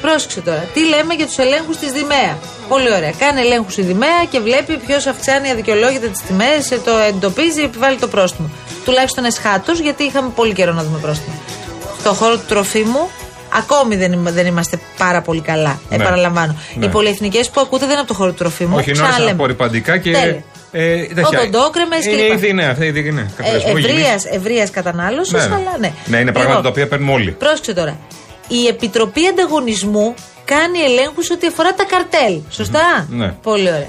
Πρόσεξε 0.00 0.40
τώρα. 0.40 0.64
Τι 0.74 0.84
λέμε 0.84 1.14
για 1.14 1.26
τους 1.26 1.38
ελέγχους 1.38 1.76
της 1.76 1.92
Δημαία. 1.92 2.38
Πολύ 2.68 2.92
ωραία. 2.94 3.12
Κάνει 3.18 3.40
ελέγχους 3.40 3.76
η 3.76 3.82
Δημαία 3.82 4.24
και 4.30 4.40
βλέπει 4.40 4.76
ποιος 4.86 5.06
αυξάνει 5.06 5.50
αδικαιολόγητα 5.50 6.06
τις 6.06 6.22
τιμές, 6.22 6.68
το 6.84 6.90
εντοπίζει, 7.08 7.62
επιβάλλει 7.62 7.96
το 7.98 8.08
πρόστιμο. 8.08 8.50
Τουλάχιστον 8.84 9.24
εσχάτως, 9.24 9.78
γιατί 9.80 10.02
είχαμε 10.04 10.28
πολύ 10.34 10.52
καιρό 10.52 10.72
να 10.72 10.82
δούμε 10.84 10.98
πρόστιμο. 10.98 11.36
Στο 12.00 12.12
χώρο 12.12 12.36
του 12.36 12.44
τροφίμου, 12.48 13.10
ακόμη 13.52 13.96
δεν, 13.96 14.12
είμα- 14.12 14.30
δεν 14.30 14.46
είμαστε 14.46 14.78
πάρα 14.98 15.22
πολύ 15.22 15.40
καλά. 15.40 15.80
Ναι. 15.88 15.96
Επαναλαμβάνω. 15.96 16.54
Ναι. 16.74 16.84
Οι 16.84 16.88
πολυεθνικές 16.88 17.50
που 17.50 17.60
ακούτε 17.60 17.80
δεν 17.84 17.90
είναι 17.90 17.98
από 18.00 18.08
το 18.08 18.14
χώρο 18.14 18.30
του 18.30 18.36
τροφίμου. 18.36 18.76
Όχι, 18.76 18.90
είναι 18.90 18.98
όλε 18.98 19.08
Ξαναλέμε. 19.08 19.32
απορριπαντικά 19.32 19.98
και. 19.98 20.10
Τέλεια. 20.12 20.42
Ε, 20.72 20.96
τέτοια. 21.06 21.40
Οντόκρεμες 21.40 22.04
Είναι 22.04 22.22
κλπ. 22.22 22.32
ήδη, 22.32 22.52
ναι, 22.52 22.64
αυτά 22.64 22.84
ήδη 22.84 23.06
είναι. 23.08 23.30
καπιταλισμό 23.36 23.76
υγιεινής. 23.76 23.94
Ευρείας 24.00 24.24
ευρείας 24.24 24.70
κατανάλωσης, 24.70 25.32
Ναι. 25.32 25.40
αλλά 25.42 25.76
ναι. 25.80 25.92
Ναι, 26.06 26.16
είναι 26.18 26.32
πράγματα 26.32 26.62
τα 26.62 26.68
οποία 26.68 26.88
παίρνουμε 26.88 27.12
όλοι. 27.12 27.30
Πρόσεξε 27.30 27.72
τώρα. 27.74 27.98
Η 28.48 28.66
Επιτροπή 28.66 29.26
Ανταγωνισμού 29.26 30.14
κάνει 30.44 30.78
ελέγχους 30.78 31.30
ό,τι 31.30 31.46
αφορά 31.46 31.74
τα 31.74 31.84
καρτέλ. 31.84 32.38
Σωστά; 32.50 33.06
Ναι. 33.10 33.28
Πολύ 33.42 33.68
ωραία. 33.68 33.88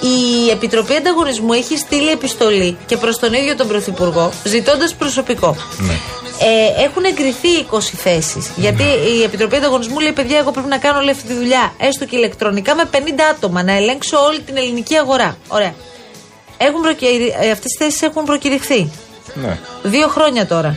Η 0.00 0.50
Επιτροπή 0.50 0.94
Ανταγωνισμού 0.94 1.52
έχει 1.52 1.76
στείλει 1.78 2.10
επιστολή 2.10 2.76
και 2.86 2.96
προς 2.96 3.18
τον 3.18 3.32
ίδιο 3.32 3.56
τον 3.56 3.68
Πρωθυπουργό, 3.68 4.30
ζητώντας 4.44 4.94
προσωπικό. 4.94 5.56
Ναι. 5.78 5.92
Ε, 6.40 6.82
έχουν 6.82 7.04
εγκριθεί 7.04 7.48
20 7.70 7.78
θέσεις. 7.80 8.50
Γιατί 8.56 8.82
η 9.18 9.22
Επιτροπή 9.22 9.56
Ανταγωνισμού 9.56 9.98
λέει: 10.00 10.12
Παιδιά, 10.12 10.38
εγώ 10.38 10.50
πρέπει 10.50 10.68
να 10.68 10.78
κάνω 10.78 10.98
όλη 10.98 11.10
αυτή 11.10 11.26
τη 11.26 11.34
δουλειά, 11.34 11.72
έστω 11.78 12.04
και 12.04 12.16
ηλεκτρονικά, 12.16 12.74
με 12.74 12.82
50 12.92 12.96
άτομα, 13.30 13.62
να 13.62 13.72
ελέγξω 13.72 14.18
όλη 14.24 14.40
την 14.40 14.56
ελληνική 14.56 14.96
αγορά. 14.96 15.36
Ωραία. 15.48 15.74
Έχουν 16.58 16.80
προκυρι... 16.82 17.26
ε, 17.40 17.50
αυτές 17.50 17.58
τις 17.70 17.76
θέσεις 17.78 18.02
έχουν 18.02 18.24
προκηρυχθεί. 18.24 18.90
Ναι. 19.34 19.58
Δύο 19.82 20.08
χρόνια 20.08 20.46
τώρα. 20.46 20.76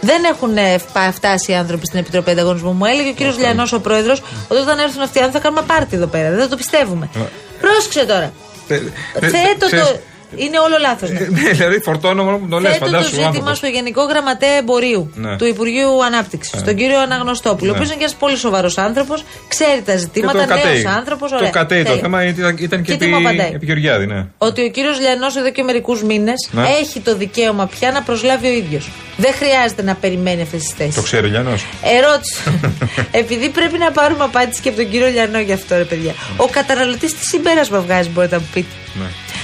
Δεν 0.00 0.24
έχουν 0.24 0.56
ε, 0.56 0.78
φα- 0.92 1.12
φτάσει 1.12 1.52
οι 1.52 1.54
άνθρωποι 1.54 1.86
στην 1.86 1.98
Επιτροπή 1.98 2.30
Ανταγωνισμού. 2.30 2.72
Μου 2.72 2.84
έλεγε 2.84 3.08
ο 3.08 3.12
κύριος 3.12 3.38
Λιανός, 3.38 3.72
ο 3.72 3.80
πρόεδρος, 3.80 4.22
ότι 4.48 4.60
όταν 4.60 4.78
έρθουν 4.78 5.02
αυτοί 5.02 5.18
οι 5.18 5.20
άνθρωποι 5.22 5.44
θα 5.44 5.50
κάνουμε 5.52 5.74
πάρτι 5.74 5.96
εδώ 5.96 6.06
πέρα. 6.06 6.30
Δεν 6.36 6.48
το 6.48 6.56
πιστεύουμε. 6.56 7.08
Πρόσεξε 7.60 8.04
τώρα. 8.04 8.32
Τε- 8.68 8.80
τε- 9.20 9.30
Θέτω 9.30 9.66
ξέρεις, 9.66 9.86
το. 9.86 9.96
Είναι 10.36 10.58
όλο 10.58 10.76
λάθος. 10.80 11.10
ε, 11.10 11.28
Ναι, 11.30 11.50
δηλαδή 11.50 11.80
φορτώνω 11.80 12.24
μόνο 12.24 12.36
που 12.38 12.48
το 12.48 12.58
λες. 12.58 12.72
Θέτω 12.72 12.84
το 12.84 12.90
Φαντάσου. 12.90 13.08
ο 13.08 13.10
ζήτημα 13.10 13.26
άνθρωπος. 13.26 13.56
στο 13.58 13.66
Γενικό 13.66 14.02
Γραμματέα 14.02 14.56
Εμπορίου 14.56 15.10
Ναι. 15.14 15.36
του 15.36 15.46
Υπουργείου 15.46 16.04
Ανάπτυξης, 16.04 16.62
τον 16.62 16.74
κύριο 16.74 16.98
Αναγνωστόπουλο, 17.00 17.70
ο 17.70 17.72
Ναι. 17.72 17.78
οποίος 17.78 17.88
είναι 17.88 17.98
και 17.98 18.04
ένας 18.04 18.16
πολύ 18.18 18.36
σοβαρός 18.36 18.78
άνθρωπος, 18.78 19.24
ξέρει 19.48 19.82
τα 19.84 19.92
Και 19.92 19.98
ζητήματα, 19.98 20.38
το 20.40 20.46
κατέει. 20.46 20.72
νέος 20.82 20.94
άνθρωπος. 20.96 21.30
Το 21.30 21.48
κατέει 21.52 21.82
το 21.82 21.96
θέμα 21.96 22.24
ήταν, 22.24 22.56
ήταν 22.58 22.82
και 22.82 22.92
Και 22.92 22.98
τι 22.98 23.06
μου 23.06 23.16
απαντάει. 23.16 23.46
επί, 23.46 23.54
επί 23.54 23.64
Γεωργιάδη, 23.64 24.06
ναι. 24.06 24.26
Ότι 24.38 24.62
ο 24.64 24.68
κύριος 24.70 24.98
Λιανός 25.00 25.36
εδώ 25.36 25.50
και 25.50 25.62
μερικούς 25.62 26.02
μήνες 26.02 26.48
Ναι. 26.52 26.62
έχει 26.80 27.00
το 27.00 27.16
δικαίωμα 27.16 27.66
πια 27.66 27.90
να 27.90 28.02
προσλάβει 28.02 28.46
ο 28.46 28.52
ίδιος. 28.52 28.90
Δεν 29.16 29.32
χρειάζεται 29.34 29.82
να 29.82 29.94
περιμένει 29.94 30.42
αυτές 30.42 30.60
τις 30.62 30.72
θέσεις. 30.74 30.94
Το 30.94 31.02
ξέρει 31.02 31.26
ο 31.26 31.28
Λιανός. 31.30 31.64
Ερώτηση. 31.98 32.40
Επειδή 33.22 33.48
πρέπει 33.48 33.78
να 33.78 33.90
πάρουμε 33.90 34.24
απάντηση 34.24 34.60
και 34.60 34.68
από 34.68 34.78
τον 34.78 34.90
κύριο 34.90 35.08
Λιανό 35.08 35.38
για 35.38 35.54
αυτό, 35.54 35.76
ρε 35.76 35.84
παιδιά. 35.84 36.12
Ο 36.36 36.46
καταναλωτής 36.46 37.14
τι 37.18 37.24
συμπέρασμα 37.24 37.80
βγάζει, 37.80 38.08
μπορείτε 38.08 38.34
να 38.34 38.40
μου 38.40 38.48
πείτε; 38.52 38.68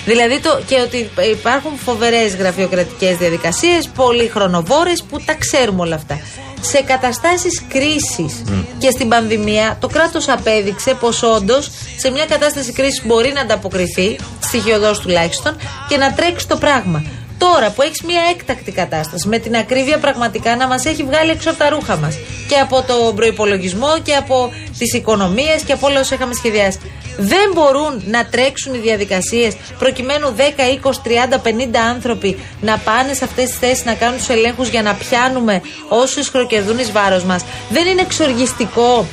Ναι. 0.08 0.14
Δηλαδή 0.14 0.40
το, 0.40 0.60
και 0.66 0.80
ότι 0.80 1.10
υπάρχουν 1.30 1.76
φοβερές 1.76 2.36
γραφειοκρατικές 2.36 3.16
διαδικασίες, 3.16 3.88
πολύ 3.88 4.28
χρονοβόρες 4.28 5.02
που 5.02 5.20
τα 5.24 5.34
ξέρουμε 5.34 5.80
όλα 5.80 5.94
αυτά. 5.94 6.20
Σε 6.60 6.82
καταστάσεις 6.82 7.62
κρίσης 7.68 8.42
και 8.78 8.90
στην 8.90 9.08
πανδημία, 9.08 9.76
το 9.80 9.86
κράτος 9.86 10.28
απέδειξε 10.28 10.94
πως 10.94 11.22
όντως 11.22 11.70
σε 11.96 12.10
μια 12.10 12.26
κατάσταση 12.26 12.72
κρίσης 12.72 13.06
μπορεί 13.06 13.32
να 13.32 13.40
ανταποκριθεί, 13.40 14.18
στοιχειοδός 14.40 14.98
τουλάχιστον, 14.98 15.56
και 15.88 15.96
να 15.96 16.12
τρέξει 16.12 16.48
το 16.48 16.56
πράγμα. 16.56 17.04
Τώρα 17.38 17.70
που 17.70 17.82
έχεις 17.82 18.02
μια 18.02 18.20
έκτακτη 18.30 18.72
κατάσταση, 18.72 19.28
με 19.28 19.38
την 19.38 19.56
ακρίβεια 19.56 19.98
πραγματικά 19.98 20.56
να 20.56 20.66
μας 20.66 20.84
έχει 20.84 21.02
βγάλει 21.02 21.30
έξω 21.30 21.50
από 21.50 21.58
τα 21.58 21.68
ρούχα 21.68 21.96
μας 21.96 22.18
και 22.48 22.54
από 22.54 22.82
τον 22.82 23.14
προπολογισμό 23.14 23.98
και 24.02 24.14
από 24.14 24.52
τις 24.78 24.92
οικονομίες 24.92 25.62
και 25.66 25.72
από 25.72 25.86
όλα 25.86 26.00
όσα 26.00 26.14
είχαμε 26.14 26.34
σχεδιάσει. 26.34 26.78
Δεν 27.20 27.50
μπορούν 27.54 28.02
να 28.06 28.24
τρέξουν 28.26 28.74
οι 28.74 28.78
διαδικασίες 28.78 29.56
προκειμένου 29.78 30.34
10, 30.36 30.40
20, 30.82 30.90
30, 31.02 31.38
50 31.42 31.50
άνθρωποι 31.94 32.38
να 32.60 32.76
πάνε 32.78 33.12
σε 33.14 33.24
αυτές 33.24 33.44
τις 33.48 33.58
θέσεις 33.58 33.84
να 33.84 33.94
κάνουν 33.94 34.18
τους 34.18 34.28
ελέγχους 34.28 34.68
για 34.68 34.82
να 34.82 34.94
πιάνουμε 34.94 35.62
όσους 35.88 36.28
χροκερδούν 36.28 36.78
εις 36.78 36.92
βάρος 36.92 37.24
μας. 37.24 37.44
Δεν 37.70 37.86
είναι 37.86 38.00
εξοργιστικό 38.00 39.06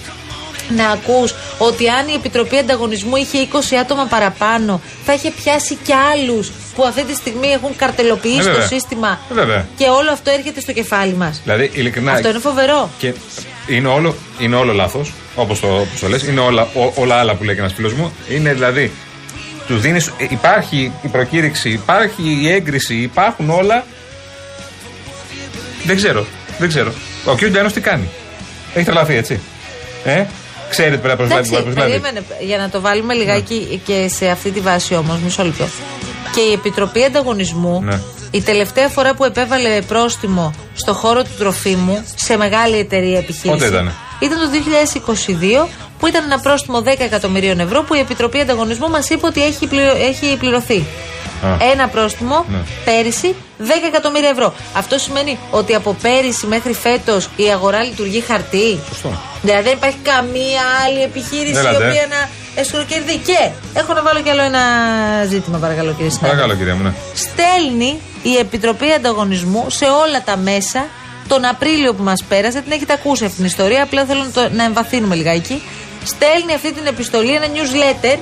να 0.76 0.90
ακούς 0.90 1.34
ότι 1.58 1.90
αν 1.90 2.08
η 2.08 2.14
Επιτροπή 2.14 2.58
Ανταγωνισμού 2.58 3.16
είχε 3.16 3.48
20 3.54 3.76
άτομα 3.82 4.06
παραπάνω 4.06 4.82
θα 5.06 5.14
είχε 5.14 5.32
πιάσει 5.32 5.76
κι 5.84 5.94
άλλους 5.94 6.52
που 6.76 6.84
αυτή 6.84 7.04
τη 7.04 7.14
στιγμή 7.14 7.48
έχουν 7.48 7.76
καρτελοποιήσει 7.76 8.38
Ε, 8.40 8.44
το 8.44 8.50
βέβαια. 8.50 8.68
σύστημα 8.68 9.20
Ε, 9.32 9.34
βέβαια. 9.34 9.68
και 9.78 9.86
όλο 9.90 10.12
αυτό 10.12 10.30
έρχεται 10.32 10.60
στο 10.60 10.72
κεφάλι 10.72 11.14
μας. 11.14 11.42
Δηλαδή, 11.44 11.72
ειλικρινά. 11.74 12.12
Αυτό 12.12 12.30
είναι 12.30 12.40
φοβερό. 12.40 12.90
Και 12.98 13.14
είναι 13.68 13.88
όλο, 13.88 14.16
είναι 14.40 14.56
όλο 14.56 14.74
λάθος, 14.74 15.12
όπως 15.36 15.60
το, 15.60 15.68
όπως 15.68 16.00
το 16.00 16.08
λες. 16.08 16.24
Είναι 16.24 16.40
όλα, 16.40 16.62
ό, 16.62 16.92
όλα 16.96 17.16
άλλα 17.16 17.36
που 17.36 17.44
λέει 17.44 17.56
και 17.56 17.62
ένας 17.62 17.74
φίλος 17.74 17.94
μου. 17.94 18.12
Είναι 18.30 18.54
δηλαδή. 18.54 18.92
Του 19.68 19.78
δίνει. 19.78 20.00
Υπάρχει 20.30 20.92
η 21.02 21.08
προκήρυξη, 21.08 21.70
υπάρχει 21.70 22.38
η 22.42 22.52
έγκριση, 22.52 22.96
υπάρχουν 22.96 23.50
όλα. 23.50 23.86
Δεν 25.86 25.96
ξέρω. 25.96 26.26
Δεν 26.60 26.68
ξέρω. 26.68 26.94
Ο 27.26 27.36
κ. 27.36 27.42
Λιάνο 27.42 27.72
τι 27.72 27.82
κάνει; 27.82 28.10
Έχει 28.74 28.86
τρελαθεί, 28.86 29.16
έτσι. 29.16 29.40
Ε, 30.04 30.26
ξέρει 30.70 30.92
ότι 30.94 31.02
πρέπει 31.02 31.08
να 31.22 31.28
προσλάβει. 31.28 31.48
Εντάξει, 31.48 31.52
μπορεί 31.52 31.64
να 31.66 31.72
προσλάβει. 31.74 31.92
περίμενε, 32.02 32.26
για 32.40 32.58
να 32.58 32.70
το 32.70 32.82
βάλουμε 32.82 33.14
λιγάκι 33.14 33.68
Ναι. 33.70 33.76
και 33.76 34.08
σε 34.10 34.28
αυτή 34.28 34.52
τη 34.52 34.60
βάση 34.60 34.96
όμως, 34.96 35.18
μισό 35.24 35.44
λεπτό. 35.44 35.68
Και 36.36 36.42
η 36.42 36.52
Επιτροπή 36.54 37.04
Ανταγωνισμού, 37.04 37.82
Ναι. 37.84 38.00
Η 38.36 38.42
τελευταία 38.42 38.90
φορά 38.90 39.14
που 39.16 39.24
επέβαλε 39.24 39.82
πρόστιμο 39.82 40.54
στο 40.74 40.94
χώρο 40.94 41.24
του 41.24 41.30
τροφίμου 41.38 42.04
σε 42.16 42.38
μεγάλη 42.38 42.78
εταιρεία 42.78 43.18
επιχείρηση. 43.18 43.50
Πότε 43.50 43.66
ήτανε; 43.66 43.92
Ήταν 44.20 44.38
το 44.40 44.46
2022 45.66 45.68
που 46.00 46.08
ήταν 46.08 46.24
ένα 46.24 46.40
πρόστιμο 46.40 46.82
10 46.86 46.86
εκατομμυρίων 46.98 47.60
ευρώ 47.60 47.84
που 47.84 47.94
η 47.94 48.00
Επιτροπή 48.00 48.40
Ανταγωνισμού 48.40 48.90
μας 48.90 49.10
είπε 49.10 49.26
ότι 49.26 49.44
έχει, 49.44 49.68
πληρω- 49.68 49.96
έχει 49.96 50.38
πληρωθεί. 50.40 50.86
Α. 51.46 51.58
Ένα 51.72 51.88
πρόστιμο 51.88 52.46
Ναι. 52.50 52.58
πέρυσι 52.86 53.36
10 53.60 53.64
εκατομμύρια 53.88 54.30
ευρώ. 54.30 54.54
Αυτό 54.74 54.98
σημαίνει 54.98 55.38
ότι 55.52 55.76
από 55.76 55.96
πέρυσι 56.02 56.46
μέχρι 56.48 56.74
φέτος 56.74 57.30
η 57.36 57.44
αγορά 57.44 57.84
λειτουργεί 57.84 58.22
χαρτί. 58.22 58.80
Σωστό. 58.90 59.12
Δηλαδή 59.42 59.64
δεν 59.64 59.74
υπάρχει 59.74 59.98
καμία 60.04 60.62
άλλη 60.86 61.02
επιχείρηση 61.02 61.58
Έλατε. 61.60 61.84
η 61.84 61.88
οποία 61.88 62.06
να 62.10 62.30
εσχροκερδεί. 62.62 63.18
Και 63.18 63.50
έχω 63.74 63.94
να 63.94 64.02
βάλω 64.02 64.22
κι 64.22 64.30
άλλο 64.30 64.42
ένα 64.42 64.60
ζήτημα, 65.30 65.58
παρακαλώ 65.58 65.92
κύριε 65.94 66.10
συνάδελφε. 66.10 66.36
Παρακαλώ, 66.36 66.56
κυρία 66.60 66.76
μου, 66.76 66.84
ναι. 66.84 66.94
Στέλνει 67.14 68.00
η 68.24 68.38
Επιτροπή 68.38 68.92
Ανταγωνισμού 68.92 69.66
σε 69.70 69.86
όλα 69.86 70.24
τα 70.26 70.38
μέσα 70.38 70.86
τον 71.28 71.46
Απρίλιο 71.46 71.94
που 71.94 72.04
μας 72.04 72.24
πέρασε. 72.30 72.62
Την 72.62 72.72
έχετε 72.72 72.94
ακούσει 72.94 73.24
αυτή 73.26 73.36
την 73.36 73.46
ιστορία. 73.46 73.84
Απλά 73.84 74.06
θέλω 74.06 74.24
να, 74.24 74.30
το, 74.30 74.50
να 74.56 74.64
εμβαθύνουμε 74.64 75.16
λιγάκι. 75.16 75.62
Στέλνει 76.06 76.54
αυτή 76.56 76.74
την 76.74 76.86
επιστολή, 76.86 77.36
ένα 77.36 77.46
newsletter 77.56 78.18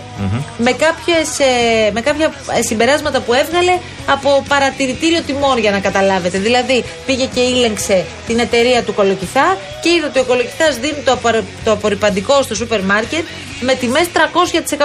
με, 0.58 0.72
κάποιες, 0.72 1.40
ε, 1.40 1.92
με 1.94 2.02
κάποια 2.02 2.34
ε, 2.58 2.62
συμπεράσματα 2.62 3.20
που 3.20 3.34
έβγαλε 3.34 3.78
από 4.06 4.44
παρατηρητήριο 4.48 5.22
τιμών 5.22 5.58
για 5.58 5.72
να 5.72 5.80
καταλάβετε. 5.80 6.38
Δηλαδή 6.38 6.84
πήγε 7.06 7.26
και 7.34 7.40
ήλεγξε 7.40 8.06
την 8.28 8.40
εταιρεία 8.40 8.84
του 8.84 8.94
Κολοκυθά 8.94 9.58
και 9.82 9.90
είδε 9.90 10.06
ότι 10.06 10.20
ο 10.20 10.24
Κολοκυθάς 10.24 10.76
δίνει 10.78 11.02
το, 11.06 11.12
απορ- 11.12 11.44
το 11.64 11.72
απορριπαντικό 11.72 12.42
στο 12.42 12.56
σούπερ 12.56 12.82
μάρκετ 12.84 13.26
με 13.62 13.74
τιμές 13.74 14.06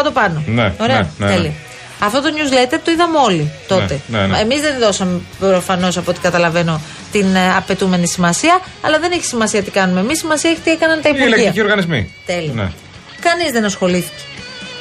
300% 0.06 0.12
πάνω. 0.12 0.42
Ναι, 0.46 0.72
Ωραία, 0.80 0.96
ναι, 0.96 1.08
ναι, 1.18 1.26
ναι. 1.26 1.34
τέλεια. 1.34 1.52
Αυτό 2.00 2.22
το 2.22 2.28
newsletter 2.28 2.78
το 2.84 2.90
είδαμε 2.90 3.18
όλοι 3.18 3.52
τότε. 3.68 4.00
Ναι, 4.06 4.18
ναι, 4.18 4.26
ναι. 4.26 4.38
Εμείς 4.38 4.60
δεν 4.60 4.78
δώσαμε 4.78 5.20
προφανώς 5.38 5.96
από 5.96 6.10
ό,τι 6.10 6.20
καταλαβαίνω 6.20 6.80
την 7.12 7.34
ε, 7.34 7.54
απαιτούμενη 7.56 8.06
σημασία, 8.08 8.60
αλλά 8.82 8.98
δεν 8.98 9.12
έχει 9.12 9.24
σημασία 9.24 9.62
τι 9.62 9.70
κάνουμε 9.70 10.00
εμείς. 10.00 10.18
Σημασία 10.18 10.50
έχει 10.50 10.60
τι 10.60 10.70
έκαναν 10.70 11.02
τα 11.02 11.08
Οι 11.08 11.12
υπουργεία. 11.16 11.34
ελεκτικοί 11.36 11.60
οργανισμοί. 11.60 12.14
Τέλεια. 12.26 12.72
Ναι. 13.22 13.30
Κανείς 13.30 13.50
δεν 13.52 13.64
ασχολήθηκε. 13.64 14.22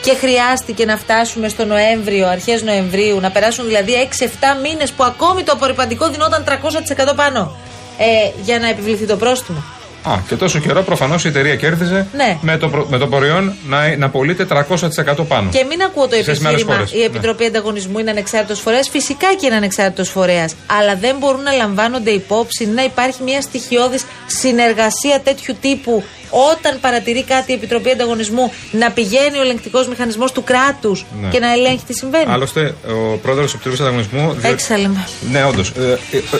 Και 0.02 0.16
χρειάστηκε 0.20 0.86
να 0.86 0.98
φτάσουμε 0.98 1.48
στο 1.50 1.66
Νοέμβριο, 1.66 2.28
αρχές 2.28 2.62
Νοεμβρίου, 2.64 3.20
να 3.20 3.32
περάσουν 3.32 3.66
δηλαδή 3.66 3.92
6-7 4.20 4.26
μήνες 4.64 4.92
που 4.92 5.04
ακόμη 5.04 5.44
το 5.44 5.52
απορριπαντικό 5.52 6.10
δινόταν 6.10 6.44
300% 6.48 7.14
πάνω. 7.16 7.56
Ε, 7.98 8.06
για 8.44 8.60
να 8.60 8.70
επιβληθεί 8.70 9.06
το 9.06 9.16
πρόστιμο. 9.18 9.64
Α, 10.04 10.12
και 10.28 10.36
τόσο 10.36 10.60
καιρό 10.60 10.84
προφανώς 10.84 11.26
η 11.26 11.28
εταιρεία 11.28 11.56
κέρδιζε 11.56 12.08
Ναι. 12.16 12.38
με, 12.42 12.58
το, 12.58 12.70
προ- 12.70 12.88
με 12.90 12.98
το 12.98 13.08
προϊόν 13.08 13.54
να, 13.68 13.96
να 13.98 14.10
πωλείται 14.10 14.46
300% 14.50 15.26
πάνω. 15.28 15.50
Και 15.52 15.64
μην 15.64 15.82
ακούω 15.82 16.08
το 16.08 16.16
Σε 16.16 16.22
σχέση 16.22 16.42
με 16.42 16.48
άλλες 16.48 16.62
επιχείρημα 16.62 16.74
χώρες. 16.76 16.92
η 17.02 17.04
Επιτροπή 17.04 17.46
Ανταγωνισμού 17.46 18.00
είναι 18.00 18.10
ανεξάρτητος 18.10 18.60
φορέας. 18.60 18.90
Φυσικά 18.90 19.28
και 19.40 19.46
είναι 19.46 19.56
ανεξάρτητος 19.56 20.10
φορέας. 20.10 20.54
Αλλά 20.80 20.96
δεν 20.96 21.16
μπορούν 21.20 21.42
να 21.42 21.52
λαμβάνονται 21.52 22.10
υπόψη 22.12 22.66
να 22.68 22.84
υπάρχει 22.84 23.24
μια 23.24 23.42
στοιχειώδης 23.42 24.06
συνεργασία 24.28 25.20
τέτοιου 25.24 25.56
τύπου 25.62 26.04
όταν 26.30 26.80
παρατηρεί 26.82 27.24
κάτι 27.24 27.52
η 27.52 27.56
Επιτροπή 27.56 27.90
Ανταγωνισμού 27.92 28.52
να 28.72 28.92
πηγαίνει 28.92 29.38
ο 29.38 29.42
ελεγκτικός 29.42 29.88
μηχανισμός 29.88 30.32
του 30.32 30.44
κράτους 30.44 31.06
Ναι. 31.22 31.28
και 31.30 31.40
να 31.40 31.52
ελέγχει 31.52 31.84
τι 31.88 31.94
συμβαίνει. 31.94 32.32
Άλλωστε, 32.32 32.76
ο 33.14 33.18
πρόεδρος 33.18 33.46
της 33.46 33.54
Επιτροπής 33.54 33.80
Ανταγωνισμού. 33.80 34.34
διο- 34.34 34.52
Έξαλλε 34.52 34.88
με. 34.88 35.08
Ναι, 35.32 35.44
όντως. 35.44 35.72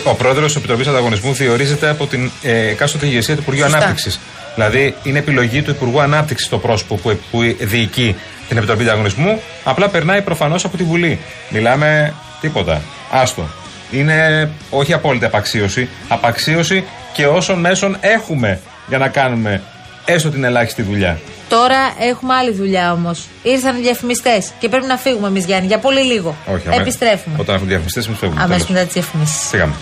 ο 0.04 0.14
πρόεδρος 0.14 0.46
της 0.46 0.56
Επιτροπής 0.56 0.86
Ανταγωνισμού 0.86 1.32
διορίζεται 1.32 1.88
από 1.88 2.06
την 2.06 2.30
ε, 2.42 2.68
εκάστοτε 2.68 3.06
ηγεσία 3.06 3.34
του 3.34 3.40
Υπουργείου 3.40 3.62
Σωστά. 3.64 3.76
Ανάπτυξης. 3.78 4.20
Δηλαδή, 4.54 4.94
είναι 5.02 5.18
επιλογή 5.18 5.62
του 5.62 5.70
Υπουργού 5.70 6.00
Ανάπτυξης 6.00 6.48
το 6.48 6.58
πρόσωπο 6.58 6.94
που, 6.96 7.18
που 7.30 7.38
διοικεί 7.58 8.16
την 8.48 8.56
Επιτροπή 8.56 8.82
Ανταγωνισμού. 8.82 9.40
Απλά 9.64 9.88
περνάει 9.88 10.22
προφανώς 10.22 10.64
από 10.64 10.76
τη 10.76 10.82
Βουλή. 10.82 11.18
Μιλάμε 11.48 12.14
τίποτα. 12.40 12.82
Άστο. 13.10 13.48
Είναι 13.90 14.50
όχι 14.70 14.92
απόλυτη 14.92 15.24
απαξίωση. 15.24 15.88
Απαξίωση 16.08 16.84
και 17.12 17.26
όσων 17.26 17.58
μέσων 17.60 17.96
έχουμε 18.00 18.60
για 18.88 18.98
να 18.98 19.08
κάνουμε 19.08 19.62
έστω 20.12 20.30
την 20.30 20.44
ελάχιστη 20.44 20.82
δουλειά. 20.82 21.18
Τώρα 21.48 21.76
έχουμε 22.00 22.34
άλλη 22.34 22.50
δουλειά 22.52 22.92
όμως. 22.92 23.26
Ήρθαν 23.42 23.76
οι 23.76 23.80
διαφημιστές 23.80 24.50
και 24.58 24.68
πρέπει 24.68 24.86
να 24.86 24.96
φύγουμε 24.96 25.26
εμείς, 25.28 25.44
Γιάννη, 25.44 25.66
για 25.66 25.78
πολύ 25.78 26.00
λίγο. 26.00 26.36
Όχι, 26.54 26.66
αμέ- 26.68 26.80
Επιστρέφουμε. 26.80 27.36
Όταν 27.38 27.54
έχουν 27.54 27.66
διαφημιστές, 27.68 28.06
εμείς 28.06 28.18
φεύγουμε. 28.18 28.42
Αμέσως 28.42 28.66
τέλος. 28.66 28.80
μετά 28.82 28.92
τις 28.92 29.02
διαφημίσεις. 29.02 29.48
Φύγαμε. 29.48 29.72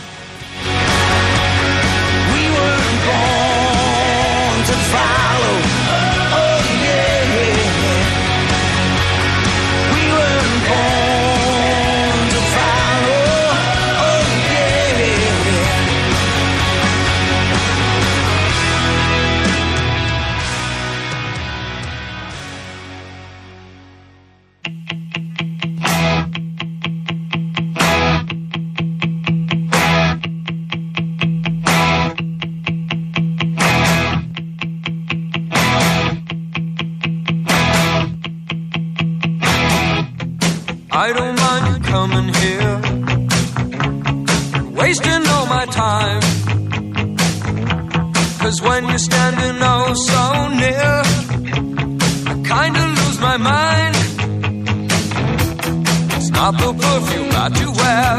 Not 56.37 56.53
the 56.59 56.73
perfume 56.85 57.31
that 57.31 57.53
you 57.61 57.73
wear, 57.81 58.17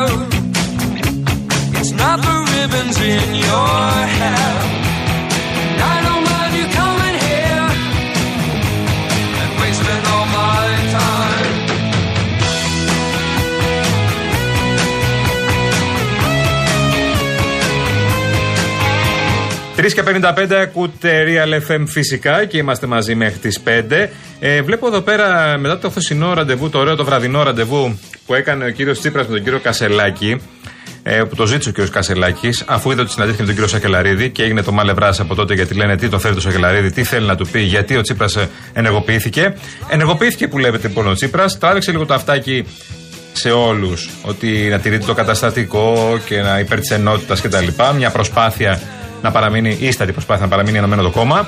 it's 1.80 1.92
not 1.92 2.18
the 2.20 2.36
ribbons 2.54 3.00
in 3.00 3.36
your 3.36 3.68
hair. 4.18 4.87
3 19.88 19.94
και 19.94 20.04
55 20.50 20.54
ακούτε 20.54 21.26
Real 21.28 21.72
FM 21.72 21.84
φυσικά 21.88 22.46
και 22.46 22.58
είμαστε 22.58 22.88
μαζί 22.88 23.16
μέχρι 23.16 23.38
τις 23.38 23.62
5. 23.66 24.08
Ε, 24.40 24.62
βλέπω 24.62 24.88
εδώ 24.88 25.02
πέρα 25.02 25.58
μετά 25.58 25.78
το 25.78 25.90
χθεσινό 25.90 26.34
ραντεβού, 26.34 26.70
το 26.70 26.80
ωραίο 26.80 26.96
το 26.96 27.06
βραδινό 27.06 27.44
ραντεβού 27.44 28.00
που 28.26 28.34
έκανε 28.34 28.66
ο 28.66 28.70
κύριος 28.70 29.00
Τσίπρας 29.00 29.28
με 29.28 29.34
τον 29.34 29.44
κύριο 29.44 29.60
Κασελάκη. 29.60 30.42
Ε, 31.04 31.24
που 31.24 31.36
το 31.36 31.46
ζήτησε 31.46 31.70
ο 31.70 31.72
κύριος 31.72 31.92
Κασελάκης, 31.92 32.64
αφού 32.68 32.92
είδε 32.92 33.02
ότι 33.02 33.12
συναντήθηκε 33.12 33.44
με 33.44 33.48
τον 33.48 33.58
κύριο 33.58 33.78
Σακελαρίδη 33.78 34.30
και 34.30 34.44
έγινε 34.44 34.64
το 34.64 34.72
μάλευρά 34.72 35.16
από 35.20 35.36
τότε 35.36 35.54
γιατί 35.54 35.74
λένε 35.74 35.98
τι 35.98 36.10
το 36.10 36.20
θέλει 36.20 36.36
το 36.36 36.42
Σακελαρίδη, 36.42 36.92
τι 36.92 37.04
θέλει 37.04 37.26
να 37.26 37.36
του 37.36 37.48
πει, 37.48 37.60
γιατί 37.60 37.98
ο 37.98 38.02
Τσίπρας 38.02 38.38
ενεργοποιήθηκε. 38.74 39.54
Ενεργοποιήθηκε 39.90 40.48
που 40.48 40.58
λέτε 40.58 40.88
λοιπόν 40.88 41.08
ο 41.08 41.14
Τσίπρας, 41.14 41.58
τράβηξε 41.58 41.92
λίγο 41.92 42.06
το 42.06 42.14
αυτάκι 42.14 42.66
σε 43.34 43.52
όλους 43.52 44.10
ότι 44.22 44.68
να 44.70 44.80
τηρείται 44.80 45.06
το 45.06 45.14
καταστατικό 45.14 46.20
και 46.26 46.42
να 46.42 46.60
υπέρ 46.60 46.80
τη 46.80 46.94
ενότητα 46.94 47.36
κτλ. 47.36 47.68
Μια 47.96 48.10
προσπάθεια 48.10 48.82
να 49.22 49.32
παραμείνει, 49.32 49.78
ίστατη 49.80 50.12
προσπάθεια 50.12 50.44
να 50.44 50.50
παραμείνει 50.50 50.78
ενωμένο 50.78 51.02
το 51.02 51.10
κόμμα. 51.10 51.48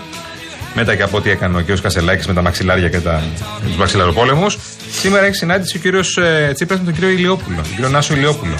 Μετά 0.73 0.95
και 0.95 1.03
από 1.03 1.17
ό,τι 1.17 1.29
έκανε 1.29 1.57
ο 1.57 1.63
κ. 1.67 1.79
Κασελάκης 1.81 2.27
με 2.27 2.33
τα 2.33 2.41
μαξιλάρια 2.41 2.89
και 2.89 2.99
τα, 2.99 3.21
τους 3.67 3.75
μαξιλαροπόλεμους. 3.75 4.57
Σήμερα 4.91 5.25
έχει 5.25 5.35
συνάντηση 5.35 5.77
ο 5.77 5.79
κ. 5.81 6.17
Ε, 6.17 6.53
Τσίπρας 6.53 6.79
με 6.79 6.91
τον 6.91 6.93
κ. 6.93 7.01
Ηλιόπουλο, 7.03 7.61
τον 7.81 7.85
κ. 7.85 7.91
Νάσο 7.91 8.13
Ηλιόπουλο. 8.13 8.55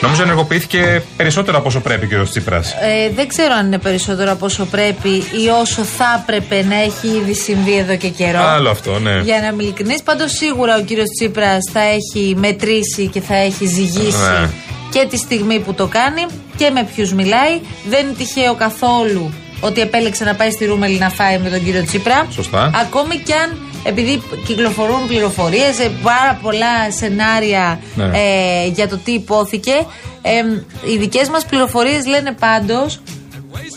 Νομίζω 0.00 0.22
ενεργοποιήθηκε 0.22 1.02
περισσότερο 1.16 1.58
από 1.58 1.66
όσο 1.68 1.80
πρέπει 1.80 2.14
ο 2.14 2.22
κ. 2.22 2.28
Τσίπρας. 2.28 2.72
Ε, 2.72 3.10
δεν 3.14 3.28
ξέρω 3.28 3.54
αν 3.58 3.66
είναι 3.66 3.78
περισσότερο 3.78 4.32
από 4.32 4.44
όσο 4.46 4.64
πρέπει 4.64 5.08
ή 5.08 5.48
όσο 5.60 5.82
θα 5.82 6.22
έπρεπε 6.22 6.64
να 6.68 6.74
έχει 6.74 7.06
ήδη 7.06 7.34
συμβεί 7.34 7.78
εδώ 7.78 7.96
και 7.96 8.08
καιρό. 8.08 8.38
Άλλο 8.42 8.70
αυτό, 8.70 8.98
ναι. 8.98 9.20
Για 9.20 9.40
να 9.40 9.46
είμαι 9.46 9.62
ειλικρινής, 9.62 10.02
πάντως 10.02 10.32
σίγουρα 10.32 10.76
ο 10.76 10.82
κύριος 10.82 11.08
Τσίπρας 11.18 11.58
θα 11.72 11.80
έχει 11.80 12.34
μετρήσει 12.38 13.06
και 13.06 13.20
θα 13.20 13.36
έχει 13.36 13.66
ζυγίσει 13.66 14.16
Ναι. 14.40 14.48
Και 14.90 15.06
τη 15.10 15.16
στιγμή 15.16 15.60
που 15.60 15.74
το 15.74 15.86
κάνει 15.86 16.26
και 16.56 16.70
με 16.70 16.88
ποιους 16.94 17.12
μιλάει. 17.12 17.60
Δεν 17.88 18.06
είναι 18.06 18.14
τυχαίο 18.18 18.54
καθόλου 18.54 19.32
ότι 19.60 19.80
επέλεξε 19.80 20.24
να 20.24 20.34
πάει 20.34 20.50
στη 20.50 20.64
Ρούμελη 20.64 20.98
να 20.98 21.10
φάει 21.10 21.38
με 21.38 21.48
τον 21.50 21.64
κύριο 21.64 21.84
Τσίπρα. 21.84 22.26
Σωστά. 22.30 22.70
Ακόμη 22.74 23.16
κι 23.16 23.32
αν 23.32 23.58
επειδή 23.84 24.22
κυκλοφορούν 24.46 25.06
πληροφορίες, 25.06 25.76
πάρα 26.02 26.38
πολλά 26.42 26.90
σενάρια 26.90 27.80
Ναι. 27.94 28.04
ε, 28.04 28.66
για 28.74 28.88
το 28.88 28.96
τι 29.04 29.12
υπόθηκε. 29.12 29.72
Ε, 30.22 30.32
οι 30.92 30.96
δικές 30.98 31.28
μας 31.28 31.44
πληροφορίες 31.46 32.06
λένε 32.06 32.32
πάντως 32.32 33.00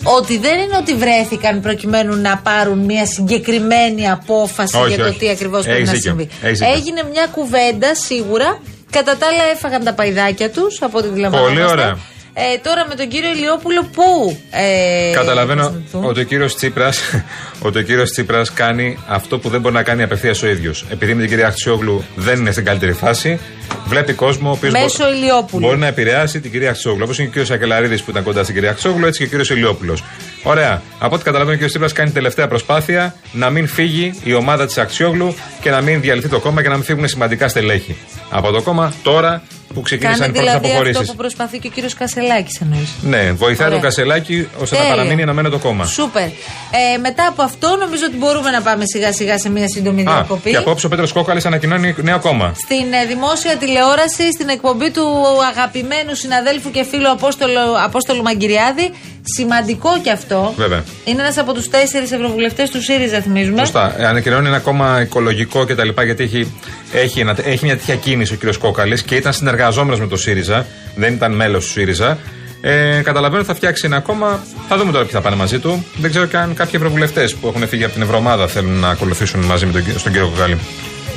ότι 0.03 0.37
δεν 0.37 0.59
είναι 0.59 0.75
ότι 0.77 0.93
βρέθηκαν 0.95 1.61
προκειμένου 1.61 2.15
να 2.15 2.37
πάρουν 2.37 2.79
μια 2.79 3.05
συγκεκριμένη 3.05 4.09
απόφαση 4.09 4.77
Όχι, 4.77 4.87
για 4.87 4.97
το 5.03 5.09
όχι. 5.09 5.17
τι 5.19 5.29
ακριβώς 5.29 5.63
πρέπει 5.63 5.77
Έχεις 5.77 5.87
να 5.89 5.93
δίκιο. 5.93 6.09
συμβεί. 6.09 6.29
Έχεις 6.41 6.59
δίκιο. 6.59 6.73
Έγινε 6.73 7.01
μια 7.11 7.25
κουβέντα 7.31 7.95
σίγουρα. 7.95 8.59
Κατά 8.89 9.17
τα 9.17 9.28
άλλα 9.28 9.43
έφαγαν 9.54 9.84
τα 9.84 9.93
παϊδάκια 9.93 10.49
τους, 10.49 10.82
από 10.82 10.97
ό,τι 10.97 11.08
αντιλαμβανόμαστε. 11.08 11.60
Πολύ 11.60 11.71
ωραία. 11.71 11.97
Ε, 12.34 12.58
τώρα 12.63 12.86
με 12.89 12.95
τον 12.95 13.08
κύριο 13.08 13.30
Ηλιόπουλο, 13.30 13.84
πού. 13.93 14.38
Ε, 14.52 15.12
Καταλαβαίνω 15.13 15.62
θα 15.63 15.67
συναντηθούν; 15.67 16.06
ότι 16.06 16.19
ο 16.19 16.23
κύριος 16.23 16.56
Τσίπρας 16.56 16.99
ότι 17.67 17.80
ο 17.80 17.82
κύριος 17.82 18.10
Τσίπρας 18.12 18.54
κάνει 18.54 18.97
αυτό 19.08 19.39
που 19.39 19.49
δεν 19.49 19.62
μπορεί 19.62 19.73
να 19.75 19.84
κάνει 19.84 20.04
απευθείας 20.04 20.43
ο 20.43 20.47
ίδιος. 20.47 20.86
Επειδή 20.89 21.13
με 21.13 21.19
την 21.21 21.30
κυρία 21.30 21.47
Αξιόγλου 21.47 22.04
δεν 22.15 22.39
είναι 22.39 22.52
στην 22.52 22.65
καλύτερη 22.65 22.93
φάση, 22.93 23.39
βλέπει 23.86 24.13
κόσμο 24.13 24.49
ο 24.49 24.52
οποίος 24.52 24.73
Μέσω 24.73 25.04
μπο- 25.04 25.10
Ηλιόπουλου. 25.13 25.65
Μπορεί 25.67 25.78
να 25.80 25.88
επηρεάσει 25.88 26.39
την 26.39 26.52
κυρία 26.52 26.69
Αξιόγλου. 26.69 27.02
Όπως 27.04 27.17
είναι 27.17 27.28
και 27.28 27.39
ο 27.39 27.41
κύριο 27.41 27.56
Σακελαρίδης 27.56 28.04
που 28.04 28.12
ήταν 28.12 28.23
κοντά 28.23 28.43
στην 28.43 28.56
κυρία 28.56 28.69
Αξιόγλου, 28.69 29.06
έτσι 29.06 29.19
και 29.19 29.25
ο 29.25 29.28
κύριος 29.28 29.49
Ηλιόπουλος. 29.49 30.04
Ωραία. 30.43 30.82
Από 30.99 31.15
ό,τι 31.15 31.23
καταλαβαίνω, 31.23 31.52
ο 31.52 31.56
κύριο 31.56 31.69
Τσίπρας 31.69 31.93
κάνει 31.93 32.12
τελευταία 32.12 32.47
προσπάθεια 32.47 33.15
να 33.32 33.49
μην 33.49 33.67
φύγει 33.67 34.13
η 34.23 34.34
ομάδα 34.34 34.65
της 34.65 34.78
Αξιόγλου 34.78 35.36
και 35.62 35.69
να 35.69 35.82
μην 35.82 36.02
διαλυθεί 36.02 36.28
το 36.28 36.39
κόμμα 36.39 36.62
και 36.62 36.67
να 36.69 36.75
μην 36.75 36.84
φύγουν 36.84 37.08
σημαντικά 37.08 37.47
στελέχη. 37.47 37.95
Από 38.30 38.52
το 38.52 38.62
κόμμα 38.62 38.93
τώρα 39.04 39.41
που 39.73 39.82
ξεκίνησαν 39.82 40.19
Κάνει 40.19 40.32
οι 40.32 40.34
πρώτες 40.34 40.52
δηλαδή 40.54 40.67
αυτό 40.67 40.78
αποχωρήσεις. 40.80 41.12
που 41.12 41.17
προσπαθεί 41.17 41.60
και 41.60 41.67
ο 41.67 41.71
κύριος 41.71 41.93
Κασελάκης 41.93 42.62
εννοείς. 42.62 42.89
Ναι, 43.02 43.32
βοηθάει 43.32 43.67
Ωραία. 43.67 43.80
τον 43.80 43.82
Κασελάκη 43.89 44.47
ώστε 44.62 44.75
να 44.75 44.82
Τέλεια. 44.82 44.95
παραμείνει 44.95 45.21
ενωμένο 45.21 45.49
το 45.49 45.58
κόμμα. 45.58 45.86
Σούπερ. 45.86 46.23
Ε, 46.23 46.97
μετά 47.02 47.28
από 47.28 47.41
αυτό, 47.41 47.75
νομίζω 47.80 48.04
ότι 48.08 48.17
μπορούμε 48.17 48.49
να 48.49 48.62
πάμε 48.62 48.84
σιγά 48.86 49.13
σιγά 49.13 49.38
σε 49.39 49.49
μια 49.49 49.67
σύντομη 49.67 50.02
Α, 50.02 50.04
διακοπή. 50.13 50.49
και 50.49 50.56
απόψε 50.58 50.86
ο 50.86 50.89
Πέτρος 50.89 51.12
Κόκαλης 51.12 51.45
ανακοινώνει 51.45 51.95
νέο 51.97 52.19
κόμμα. 52.19 52.54
Στην 52.63 52.93
ε, 52.93 53.06
δημόσια 53.06 53.58
τηλεόραση, 53.58 54.32
στην 54.32 54.49
εκπομπή 54.49 54.91
του 54.91 55.06
αγαπημένου 55.49 56.15
συναδέλφου 56.15 56.71
και 56.71 56.84
φίλου 56.84 57.10
Απόστολου, 57.12 57.82
Απόστολου 57.86 58.21
Μαγκυριάδη. 58.23 58.91
Σημαντικό 59.35 59.89
κι 60.03 60.09
αυτό. 60.11 60.53
Βέβαια. 60.57 60.83
Είναι 61.05 61.21
ένας 61.21 61.37
από 61.37 61.53
τους 61.53 61.69
τέσσερις 61.69 62.11
ευρωβουλευτές 62.11 62.69
του 62.69 62.81
ΣΥΡΙΖΑ, 62.81 63.21
θυμίζουμε. 63.21 63.59
Σωστά. 63.59 63.95
Ε, 63.97 64.05
ανακοινώνει 64.05 64.47
ένα 64.47 64.59
κόμμα 64.59 65.01
οικολογικό 65.01 65.65
κτλ. 65.65 65.89
Γιατί 66.05 66.23
έχει, 66.23 66.53
έχει, 66.93 67.19
ένα- 67.19 67.35
έχει 67.43 67.65
μια 67.65 67.77
τέτοια 67.77 67.95
κίνηση 67.95 68.33
ο 68.33 68.37
κ. 68.39 68.55
Κόκαλης 68.57 69.03
και 69.03 69.15
ήταν 69.15 69.33
συνεργαζόμενος 69.33 69.99
με 69.99 70.07
το 70.07 70.17
ΣΥΡΙΖΑ. 70.17 70.65
Δεν 70.95 71.13
ήταν 71.13 71.31
μέλος 71.31 71.65
του 71.65 71.71
ΣΥΡΙΖΑ. 71.71 72.17
Ε, 72.61 73.01
καταλαβαίνω 73.03 73.39
ότι 73.39 73.47
θα 73.47 73.55
φτιάξει 73.55 73.81
ένα 73.85 73.99
κόμμα. 73.99 74.43
Θα 74.67 74.77
δούμε 74.77 74.91
τώρα 74.91 75.03
ποιοι 75.03 75.13
θα 75.13 75.21
πάνε 75.21 75.35
μαζί 75.35 75.59
του. 75.59 75.85
Δεν 75.97 76.09
ξέρω 76.09 76.25
και 76.25 76.37
αν 76.37 76.53
κάποιοι 76.53 76.73
ευρωβουλευτές 76.75 77.35
που 77.35 77.47
έχουν 77.47 77.67
φύγει 77.67 77.83
από 77.83 77.93
την 77.93 78.01
Ευρωομάδα 78.01 78.47
θέλουν 78.47 78.79
να 78.79 78.89
ακολουθήσουν 78.89 79.39
μαζί 79.45 79.65
με 79.65 79.71
τον, 79.71 79.83
κυ- 79.85 79.99
στον 79.99 80.11
κύριο 80.11 80.27
Κόκαλη. 80.27 80.57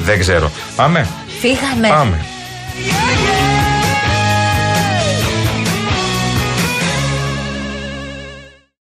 Δεν 0.04 0.18
ξέρω. 0.18 0.50
Πάμε. 0.76 1.06
Φύγαμε. 1.40 1.88
Πάμε. 1.88 2.16
Yeah, 2.20 2.82
yeah. 2.88 3.41